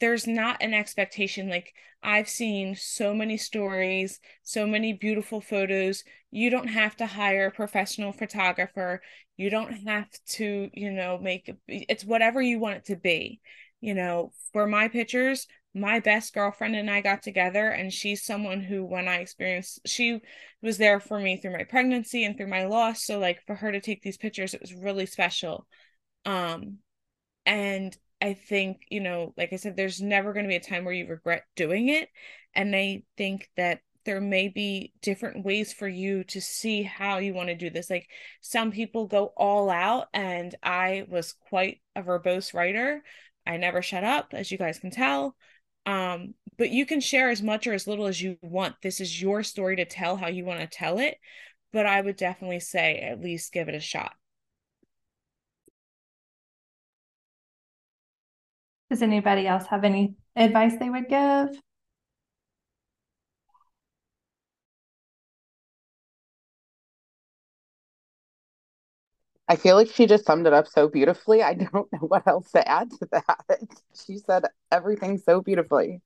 [0.00, 1.72] there's not an expectation like
[2.02, 6.04] I've seen so many stories, so many beautiful photos.
[6.30, 9.02] You don't have to hire a professional photographer.
[9.36, 13.40] You don't have to, you know, make it's whatever you want it to be.
[13.80, 18.60] You know, for my pictures, my best girlfriend and I got together, and she's someone
[18.60, 20.20] who, when I experienced, she
[20.62, 23.04] was there for me through my pregnancy and through my loss.
[23.04, 25.66] So, like, for her to take these pictures, it was really special.
[26.24, 26.78] Um,
[27.44, 30.84] and I think, you know, like I said, there's never going to be a time
[30.84, 32.08] where you regret doing it.
[32.54, 37.34] And I think that there may be different ways for you to see how you
[37.34, 37.90] want to do this.
[37.90, 38.08] Like
[38.40, 43.02] some people go all out, and I was quite a verbose writer.
[43.46, 45.36] I never shut up, as you guys can tell.
[45.86, 48.76] Um, but you can share as much or as little as you want.
[48.82, 51.18] This is your story to tell how you want to tell it.
[51.72, 54.14] But I would definitely say at least give it a shot.
[58.90, 61.48] Does anybody else have any advice they would give?
[69.48, 71.42] I feel like she just summed it up so beautifully.
[71.42, 73.60] I don't know what else to add to that.
[74.06, 76.02] She said everything so beautifully.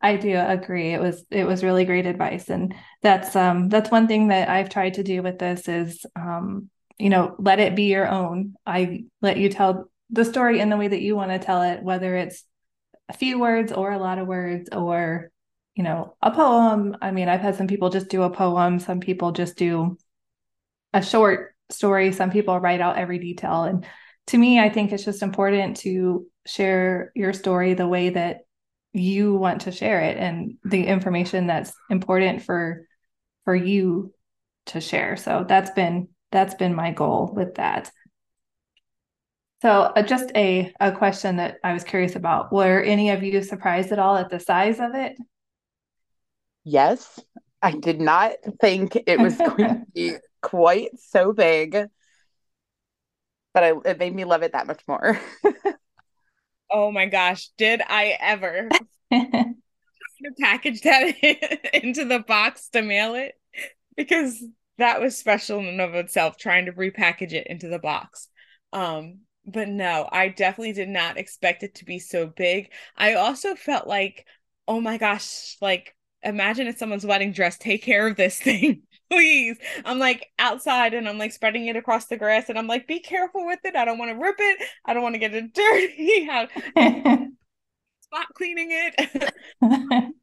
[0.00, 0.92] I do agree.
[0.92, 4.68] It was it was really great advice, and that's um that's one thing that I've
[4.70, 8.54] tried to do with this is um you know let it be your own.
[8.66, 11.82] I let you tell the story in the way that you want to tell it,
[11.82, 12.44] whether it's
[13.08, 15.30] a few words or a lot of words or
[15.76, 16.96] you know a poem.
[17.02, 18.80] I mean, I've had some people just do a poem.
[18.80, 19.98] Some people just do
[20.92, 22.12] a short story.
[22.12, 23.64] Some people write out every detail.
[23.64, 23.84] And
[24.28, 28.40] to me, I think it's just important to share your story the way that
[28.92, 32.86] you want to share it and the information that's important for
[33.44, 34.12] for you
[34.66, 35.16] to share.
[35.16, 37.90] So that's been that's been my goal with that.
[39.62, 42.52] So uh, just a a question that I was curious about.
[42.52, 45.16] Were any of you surprised at all at the size of it?
[46.64, 47.20] Yes.
[47.62, 50.14] I did not think it was going to be
[50.46, 51.72] quite so big,
[53.52, 55.20] but I, it made me love it that much more.
[56.70, 58.68] oh my gosh, did I ever
[59.10, 59.54] to
[60.40, 61.16] package that
[61.74, 63.34] into the box to mail it?
[63.96, 64.40] Because
[64.78, 68.28] that was special in and of itself, trying to repackage it into the box.
[68.72, 72.70] Um, but no, I definitely did not expect it to be so big.
[72.96, 74.26] I also felt like,
[74.68, 78.82] oh my gosh, like imagine it's someone's wedding dress, take care of this thing.
[79.10, 79.56] Please.
[79.84, 83.00] I'm like outside and I'm like spreading it across the grass and I'm like, be
[83.00, 83.76] careful with it.
[83.76, 84.68] I don't want to rip it.
[84.84, 86.26] I don't want to get it dirty.
[88.00, 89.34] spot cleaning it.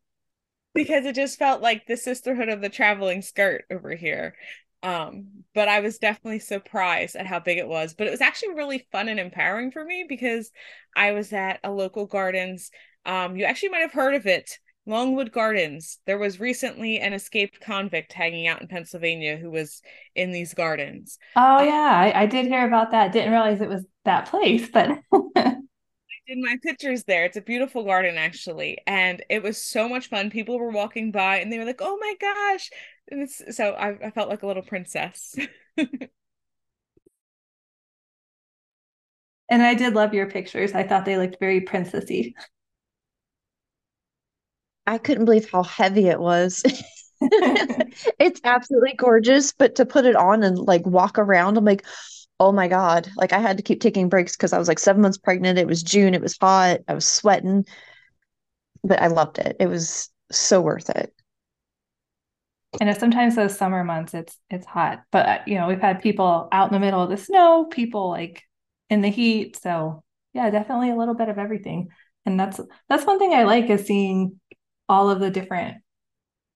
[0.73, 4.35] because it just felt like the sisterhood of the traveling skirt over here.
[4.81, 7.93] Um, but I was definitely surprised at how big it was.
[7.93, 10.51] But it was actually really fun and empowering for me because
[10.95, 12.71] I was at a local gardens.
[13.05, 15.99] Um, you actually might have heard of it, Longwood Gardens.
[16.05, 19.81] There was recently an escaped convict hanging out in Pennsylvania who was
[20.15, 21.17] in these gardens.
[21.35, 23.11] Oh yeah, I, I did hear about that.
[23.11, 27.25] Didn't realize it was that place, but I did my pictures there.
[27.25, 30.29] It's a beautiful garden actually, and it was so much fun.
[30.29, 32.69] People were walking by and they were like, "Oh my gosh,
[33.11, 35.35] And so I, I felt like a little princess.
[39.49, 40.73] and I did love your pictures.
[40.73, 42.33] I thought they looked very princessy.
[44.85, 46.63] I couldn't believe how heavy it was.
[48.19, 51.85] it's absolutely gorgeous, but to put it on and like walk around, I'm like,
[52.39, 53.09] oh my God.
[53.15, 55.59] Like I had to keep taking breaks because I was like seven months pregnant.
[55.59, 56.13] It was June.
[56.13, 56.81] It was hot.
[56.87, 57.65] I was sweating.
[58.83, 59.55] But I loved it.
[59.59, 61.13] It was so worth it.
[62.81, 66.01] I know sometimes those summer months it's it's hot, but uh, you know we've had
[66.01, 68.41] people out in the middle of the snow, people like
[68.89, 69.57] in the heat.
[69.61, 70.03] So
[70.33, 71.89] yeah, definitely a little bit of everything,
[72.25, 72.59] and that's
[72.89, 74.39] that's one thing I like is seeing
[74.89, 75.77] all of the different.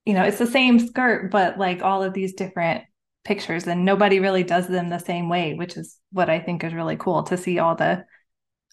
[0.04, 2.84] You know, it's the same skirt, but like all of these different
[3.24, 6.74] pictures, and nobody really does them the same way, which is what I think is
[6.74, 8.04] really cool to see all the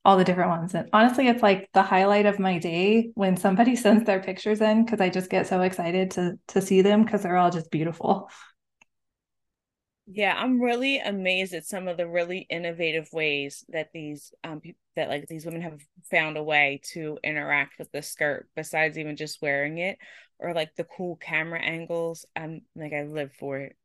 [0.06, 0.76] all the different ones.
[0.76, 4.86] And honestly, it's like the highlight of my day when somebody sends their pictures in
[4.86, 8.30] because I just get so excited to to see them because they're all just beautiful.
[10.08, 14.62] Yeah, I'm really amazed at some of the really innovative ways that these um
[14.96, 15.82] that like these women have
[16.12, 19.98] found a way to interact with the skirt besides even just wearing it
[20.38, 22.26] or like the cool camera angles.
[22.36, 23.76] I'm like I live for it.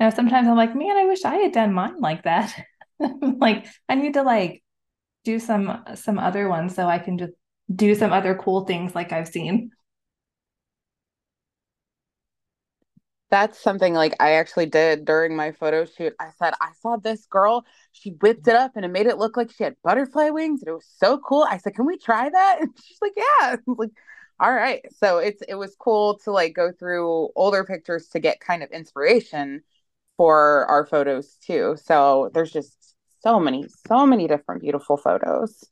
[0.00, 2.54] know, sometimes I'm like, man, I wish I had done mine like that.
[3.20, 4.62] like I need to like
[5.24, 7.32] do some some other ones so I can just
[7.74, 9.70] do some other cool things like I've seen.
[13.30, 16.14] That's something like I actually did during my photo shoot.
[16.18, 19.36] I said, I saw this girl, she whipped it up and it made it look
[19.36, 21.46] like she had butterfly wings and it was so cool.
[21.48, 22.58] I said, Can we try that?
[22.60, 23.56] And she's like, Yeah.
[23.66, 23.90] like,
[24.40, 24.84] all right.
[24.96, 28.70] So it's it was cool to like go through older pictures to get kind of
[28.70, 29.62] inspiration
[30.16, 31.76] for our photos too.
[31.82, 35.64] So there's just so many, so many different beautiful photos.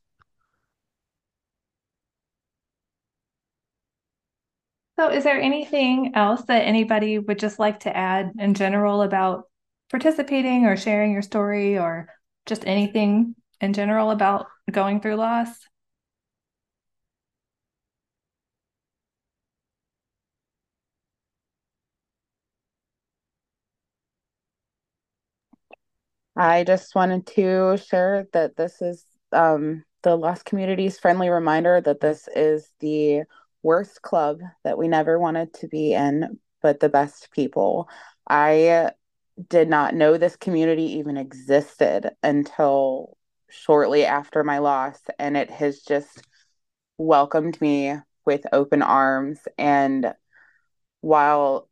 [4.99, 9.45] So, is there anything else that anybody would just like to add in general about
[9.91, 12.09] participating or sharing your story or
[12.47, 15.57] just anything in general about going through loss?
[26.37, 32.01] I just wanted to share that this is um, the Lost Community's friendly reminder that
[32.01, 33.25] this is the
[33.63, 37.89] worst club that we never wanted to be in, but the best people.
[38.29, 38.93] I
[39.49, 43.17] did not know this community even existed until
[43.49, 46.23] shortly after my loss, and it has just
[46.99, 47.95] welcomed me
[48.25, 49.39] with open arms.
[49.57, 50.13] And
[51.01, 51.69] while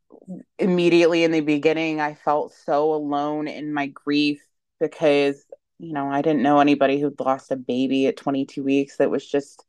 [0.59, 4.41] immediately in the beginning, I felt so alone in my grief
[4.81, 5.45] because,
[5.79, 9.27] you know, I didn't know anybody who'd lost a baby at 22 weeks that was
[9.27, 9.66] just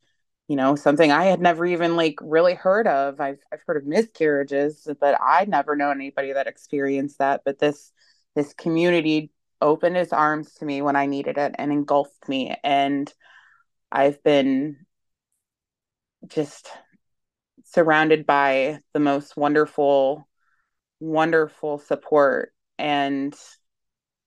[0.48, 3.20] you know something i had never even like really heard of.
[3.20, 7.42] I've i've heard of miscarriages but i'd never known anybody that experienced that.
[7.44, 7.92] But this
[8.34, 9.30] this community
[9.60, 12.56] opened its arms to me when i needed it and engulfed me.
[12.64, 13.12] And
[13.92, 14.86] i've been
[16.26, 16.68] just
[17.64, 20.26] surrounded by the most wonderful
[21.00, 22.52] wonderful support.
[22.78, 23.34] And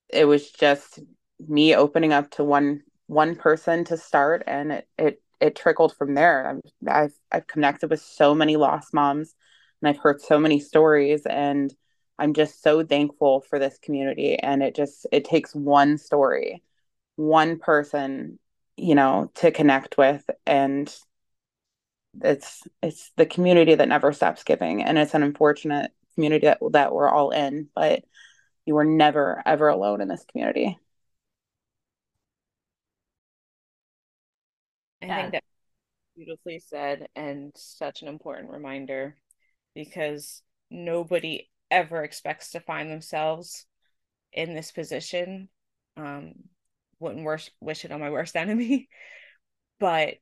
[0.10, 1.00] it was just
[1.40, 4.44] me opening up to one one person to start.
[4.48, 6.48] And it it it trickled from there.
[6.48, 9.36] I've, I've I've connected with so many lost moms,
[9.82, 11.74] and I've heard so many stories, and
[12.20, 14.38] I'm just so thankful for this community.
[14.38, 16.64] And it just it takes one story,
[17.16, 18.40] one person,
[18.78, 20.94] you know, to connect with, and
[22.22, 26.94] it's it's the community that never stops giving, and it's an unfortunate community that that
[26.94, 28.04] we're all in, but
[28.66, 30.78] you are never ever alone in this community.
[35.02, 35.22] I yeah.
[35.22, 35.44] think that
[36.16, 39.16] beautifully said and such an important reminder
[39.74, 43.66] because nobody ever expects to find themselves
[44.34, 45.50] in this position.
[45.98, 46.34] Um,
[47.00, 48.90] wouldn't wish, wish it on my worst enemy,
[49.80, 50.16] but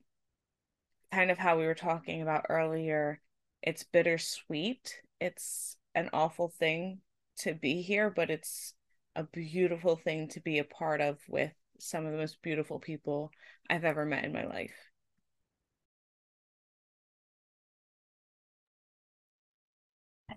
[1.12, 3.20] kind of how we were talking about earlier,
[3.62, 4.96] it's bittersweet.
[5.20, 7.00] It's an awful thing
[7.40, 8.74] to be here, but it's
[9.16, 13.32] a beautiful thing to be a part of with some of the most beautiful people
[13.70, 14.74] I've ever met in my life.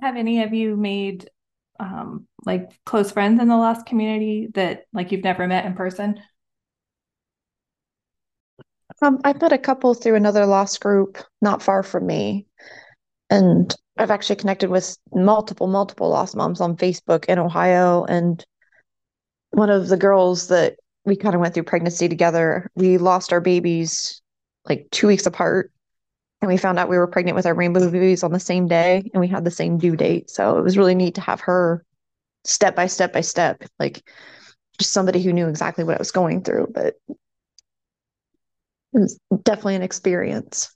[0.01, 1.31] Have any of you made
[1.79, 6.21] um, like close friends in the lost community that like you've never met in person?
[9.01, 12.47] Um, I've met a couple through another lost group not far from me.
[13.31, 18.05] And I've actually connected with multiple, multiple lost moms on Facebook in Ohio.
[18.05, 18.45] And
[19.51, 22.71] one of the girls that we kind of went through pregnancy together.
[22.75, 24.21] We lost our babies
[24.69, 25.71] like two weeks apart.
[26.41, 29.09] And we found out we were pregnant with our rainbow babies on the same day
[29.13, 30.29] and we had the same due date.
[30.29, 31.85] So it was really neat to have her
[32.45, 34.03] step by step by step, like
[34.79, 36.69] just somebody who knew exactly what I was going through.
[36.75, 36.95] But
[38.93, 40.75] it was definitely an experience.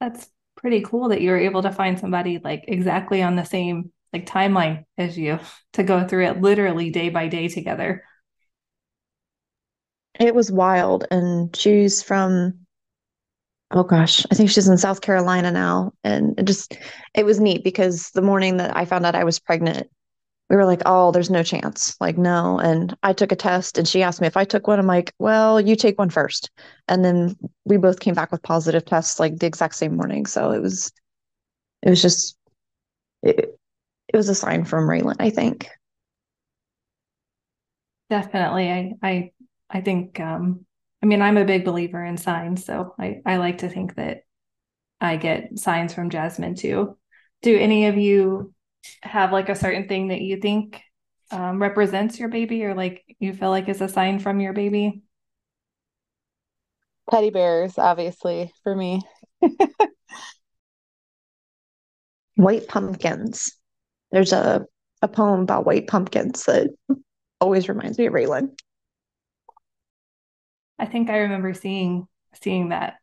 [0.00, 3.92] That's pretty cool that you were able to find somebody like exactly on the same
[4.12, 5.38] like timeline as you
[5.74, 8.04] to go through it literally day by day together.
[10.22, 11.04] It was wild.
[11.10, 12.54] And she's from,
[13.72, 15.92] oh gosh, I think she's in South Carolina now.
[16.04, 16.76] And it just,
[17.14, 19.90] it was neat because the morning that I found out I was pregnant,
[20.48, 21.96] we were like, oh, there's no chance.
[22.00, 22.60] Like, no.
[22.60, 24.78] And I took a test and she asked me if I took one.
[24.78, 26.50] I'm like, well, you take one first.
[26.86, 30.26] And then we both came back with positive tests like the exact same morning.
[30.26, 30.92] So it was,
[31.82, 32.36] it was just,
[33.24, 33.58] it,
[34.06, 35.68] it was a sign from Raylan, I think.
[38.10, 38.70] Definitely.
[38.70, 39.30] I, I
[39.72, 40.66] I think, um,
[41.02, 44.22] I mean, I'm a big believer in signs, so I, I like to think that
[45.00, 46.96] I get signs from Jasmine too.
[47.42, 48.54] Do any of you
[49.02, 50.80] have like a certain thing that you think
[51.30, 55.02] um, represents your baby or like you feel like is a sign from your baby?
[57.10, 59.02] Teddy bears, obviously, for me.
[62.36, 63.52] White pumpkins.
[64.10, 64.66] There's a
[65.02, 66.70] a poem about white pumpkins that
[67.40, 68.56] always reminds me of Raylan.
[70.82, 72.08] I think I remember seeing
[72.42, 72.96] seeing that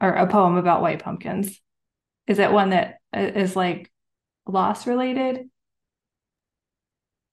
[0.00, 1.60] or a poem about white pumpkins.
[2.26, 3.90] Is it one that is like
[4.46, 5.48] loss related?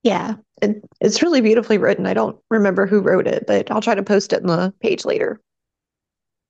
[0.04, 2.06] Yeah, it, it's really beautifully written.
[2.06, 5.06] I don't remember who wrote it, but I'll try to post it in the page
[5.06, 5.42] later.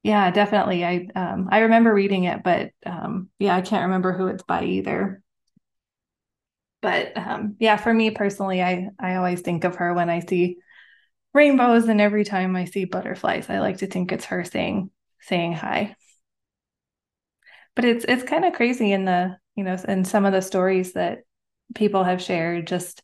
[0.03, 0.85] Yeah, definitely.
[0.85, 4.63] I um, I remember reading it, but um, yeah, I can't remember who it's by
[4.63, 5.21] either.
[6.81, 10.57] But um, yeah, for me personally, I I always think of her when I see
[11.33, 15.53] rainbows, and every time I see butterflies, I like to think it's her saying saying
[15.53, 15.95] hi.
[17.75, 20.93] But it's it's kind of crazy in the you know in some of the stories
[20.93, 21.19] that
[21.75, 23.03] people have shared, just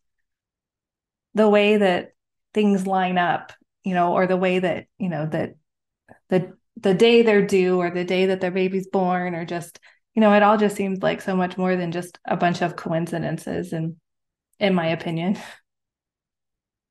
[1.33, 2.13] the way that
[2.53, 3.53] things line up,
[3.83, 5.55] you know, or the way that you know that
[6.29, 9.79] the the day they're due or the day that their baby's born or just
[10.15, 12.75] you know it all just seems like so much more than just a bunch of
[12.75, 13.95] coincidences and
[14.59, 15.37] in my opinion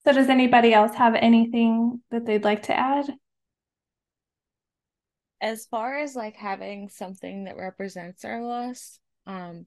[0.05, 3.13] so does anybody else have anything that they'd like to add
[5.41, 9.67] as far as like having something that represents our loss um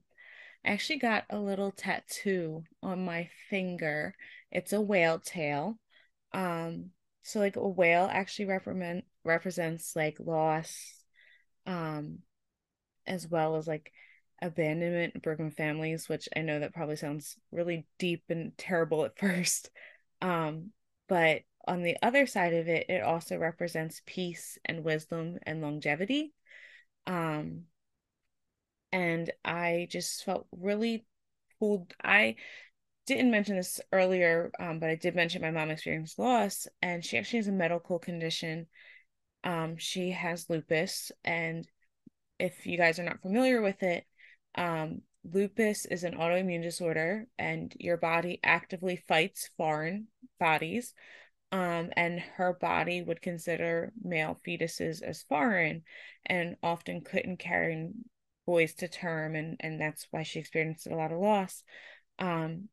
[0.66, 4.16] I actually got a little tattoo on my finger.
[4.52, 5.78] It's a whale tail.
[6.34, 6.92] Um,
[7.24, 11.04] so like a whale actually represent represents like loss,
[11.68, 12.20] um,
[13.08, 13.92] as well as like
[14.42, 19.70] abandonment, broken families, which I know that probably sounds really deep and terrible at first.
[20.22, 20.72] Um,
[21.08, 26.34] but on the other side of it, it also represents peace and wisdom and longevity.
[27.08, 27.64] Um,
[28.92, 31.06] and I just felt really
[31.60, 31.94] pulled.
[32.04, 32.36] I
[33.06, 37.18] didn't mention this earlier, um, but I did mention my mom experienced loss, and she
[37.18, 38.68] actually has a medical condition.
[39.44, 41.68] Um, she has lupus, and
[42.40, 44.06] if you guys are not familiar with it,
[44.56, 45.02] um,
[45.34, 50.08] lupus is an autoimmune disorder, and your body actively fights foreign
[50.40, 50.94] bodies.
[51.52, 55.84] Um, and her body would consider male fetuses as foreign
[56.26, 57.92] and often couldn't carry
[58.46, 61.64] boys to term and and that's why she experienced a lot of loss
[62.20, 62.70] um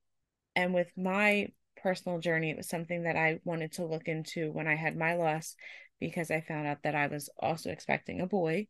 [0.54, 1.48] and with my
[1.82, 5.14] personal journey it was something that I wanted to look into when I had my
[5.14, 5.56] loss
[5.98, 8.68] because I found out that I was also expecting a boy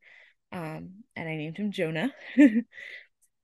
[0.53, 2.13] um and I named him Jonah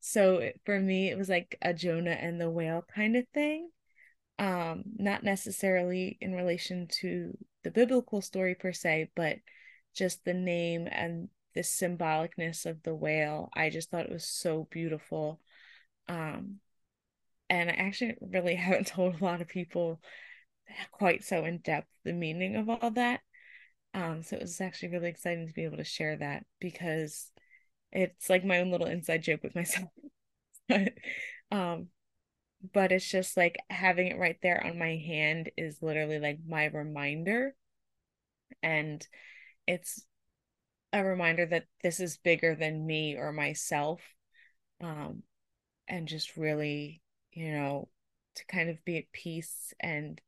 [0.09, 3.71] so for me it was like a Jonah and the whale kind of thing
[4.39, 9.39] um not necessarily in relation to the biblical story per se but
[9.95, 13.51] just the name and the symbolicness of the whale.
[13.55, 15.41] I just thought it was so beautiful.
[16.07, 16.61] Um,
[17.51, 20.01] and I actually really haven't told a lot of people
[20.93, 23.21] quite so in depth the meaning of all that.
[23.93, 27.33] Um, so it was actually really exciting to be able to share that because
[27.93, 29.89] it's like my own little inside joke with myself.
[30.69, 30.93] but
[31.51, 31.89] um
[32.73, 36.67] but it's just like having it right there on my hand is literally like my
[36.67, 37.55] reminder
[38.63, 39.07] and
[39.67, 40.05] it's
[40.93, 44.01] a reminder that this is bigger than me or myself
[44.83, 45.23] um
[45.89, 47.89] and just really you know
[48.35, 50.21] to kind of be at peace and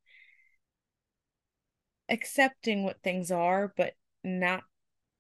[2.09, 3.95] accepting what things are but
[4.25, 4.65] not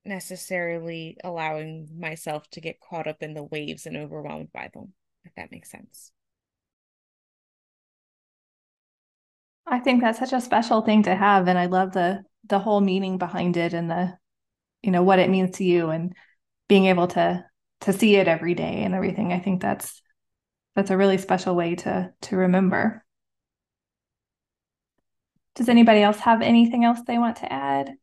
[0.05, 4.92] necessarily allowing myself to get caught up in the waves and overwhelmed by them
[5.24, 6.12] if that makes sense.
[9.66, 12.80] I think that's such a special thing to have and I love the the whole
[12.80, 14.18] meaning behind it and the
[14.82, 16.14] you know what it means to you and
[16.68, 17.44] being able to
[17.82, 19.32] to see it every day and everything.
[19.32, 20.03] I think that's
[20.74, 23.05] that's a really special way to to remember.
[25.55, 27.94] Does anybody else have anything else they want to add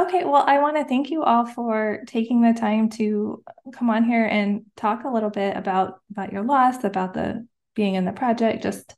[0.00, 3.42] okay well i want to thank you all for taking the time to
[3.72, 7.94] come on here and talk a little bit about about your loss about the being
[7.94, 8.94] in the project just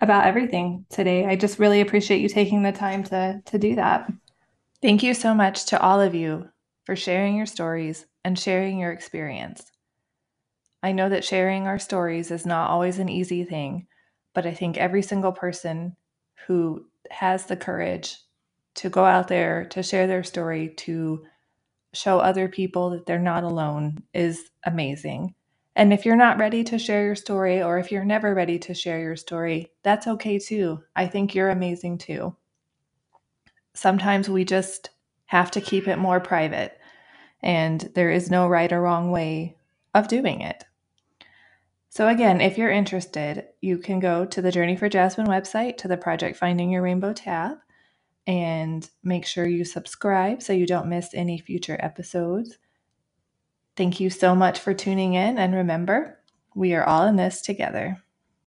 [0.00, 4.10] about everything today i just really appreciate you taking the time to to do that
[4.84, 6.50] Thank you so much to all of you
[6.84, 9.72] for sharing your stories and sharing your experience.
[10.82, 13.86] I know that sharing our stories is not always an easy thing,
[14.34, 15.96] but I think every single person
[16.46, 18.18] who has the courage
[18.74, 21.24] to go out there to share their story, to
[21.92, 25.34] show other people that they're not alone is amazing.
[25.76, 28.74] And if you're not ready to share your story, or if you're never ready to
[28.74, 30.82] share your story, that's okay too.
[30.94, 32.36] I think you're amazing too
[33.74, 34.90] sometimes we just
[35.26, 36.78] have to keep it more private,
[37.42, 39.56] and there is no right or wrong way
[39.92, 40.64] of doing it.
[41.90, 45.88] So, again, if you're interested, you can go to the Journey for Jasmine website to
[45.88, 47.58] the Project Finding Your Rainbow tab
[48.26, 52.58] and make sure you subscribe so you don't miss any future episodes.
[53.76, 56.20] Thank you so much for tuning in, and remember,
[56.54, 58.03] We are all in this together.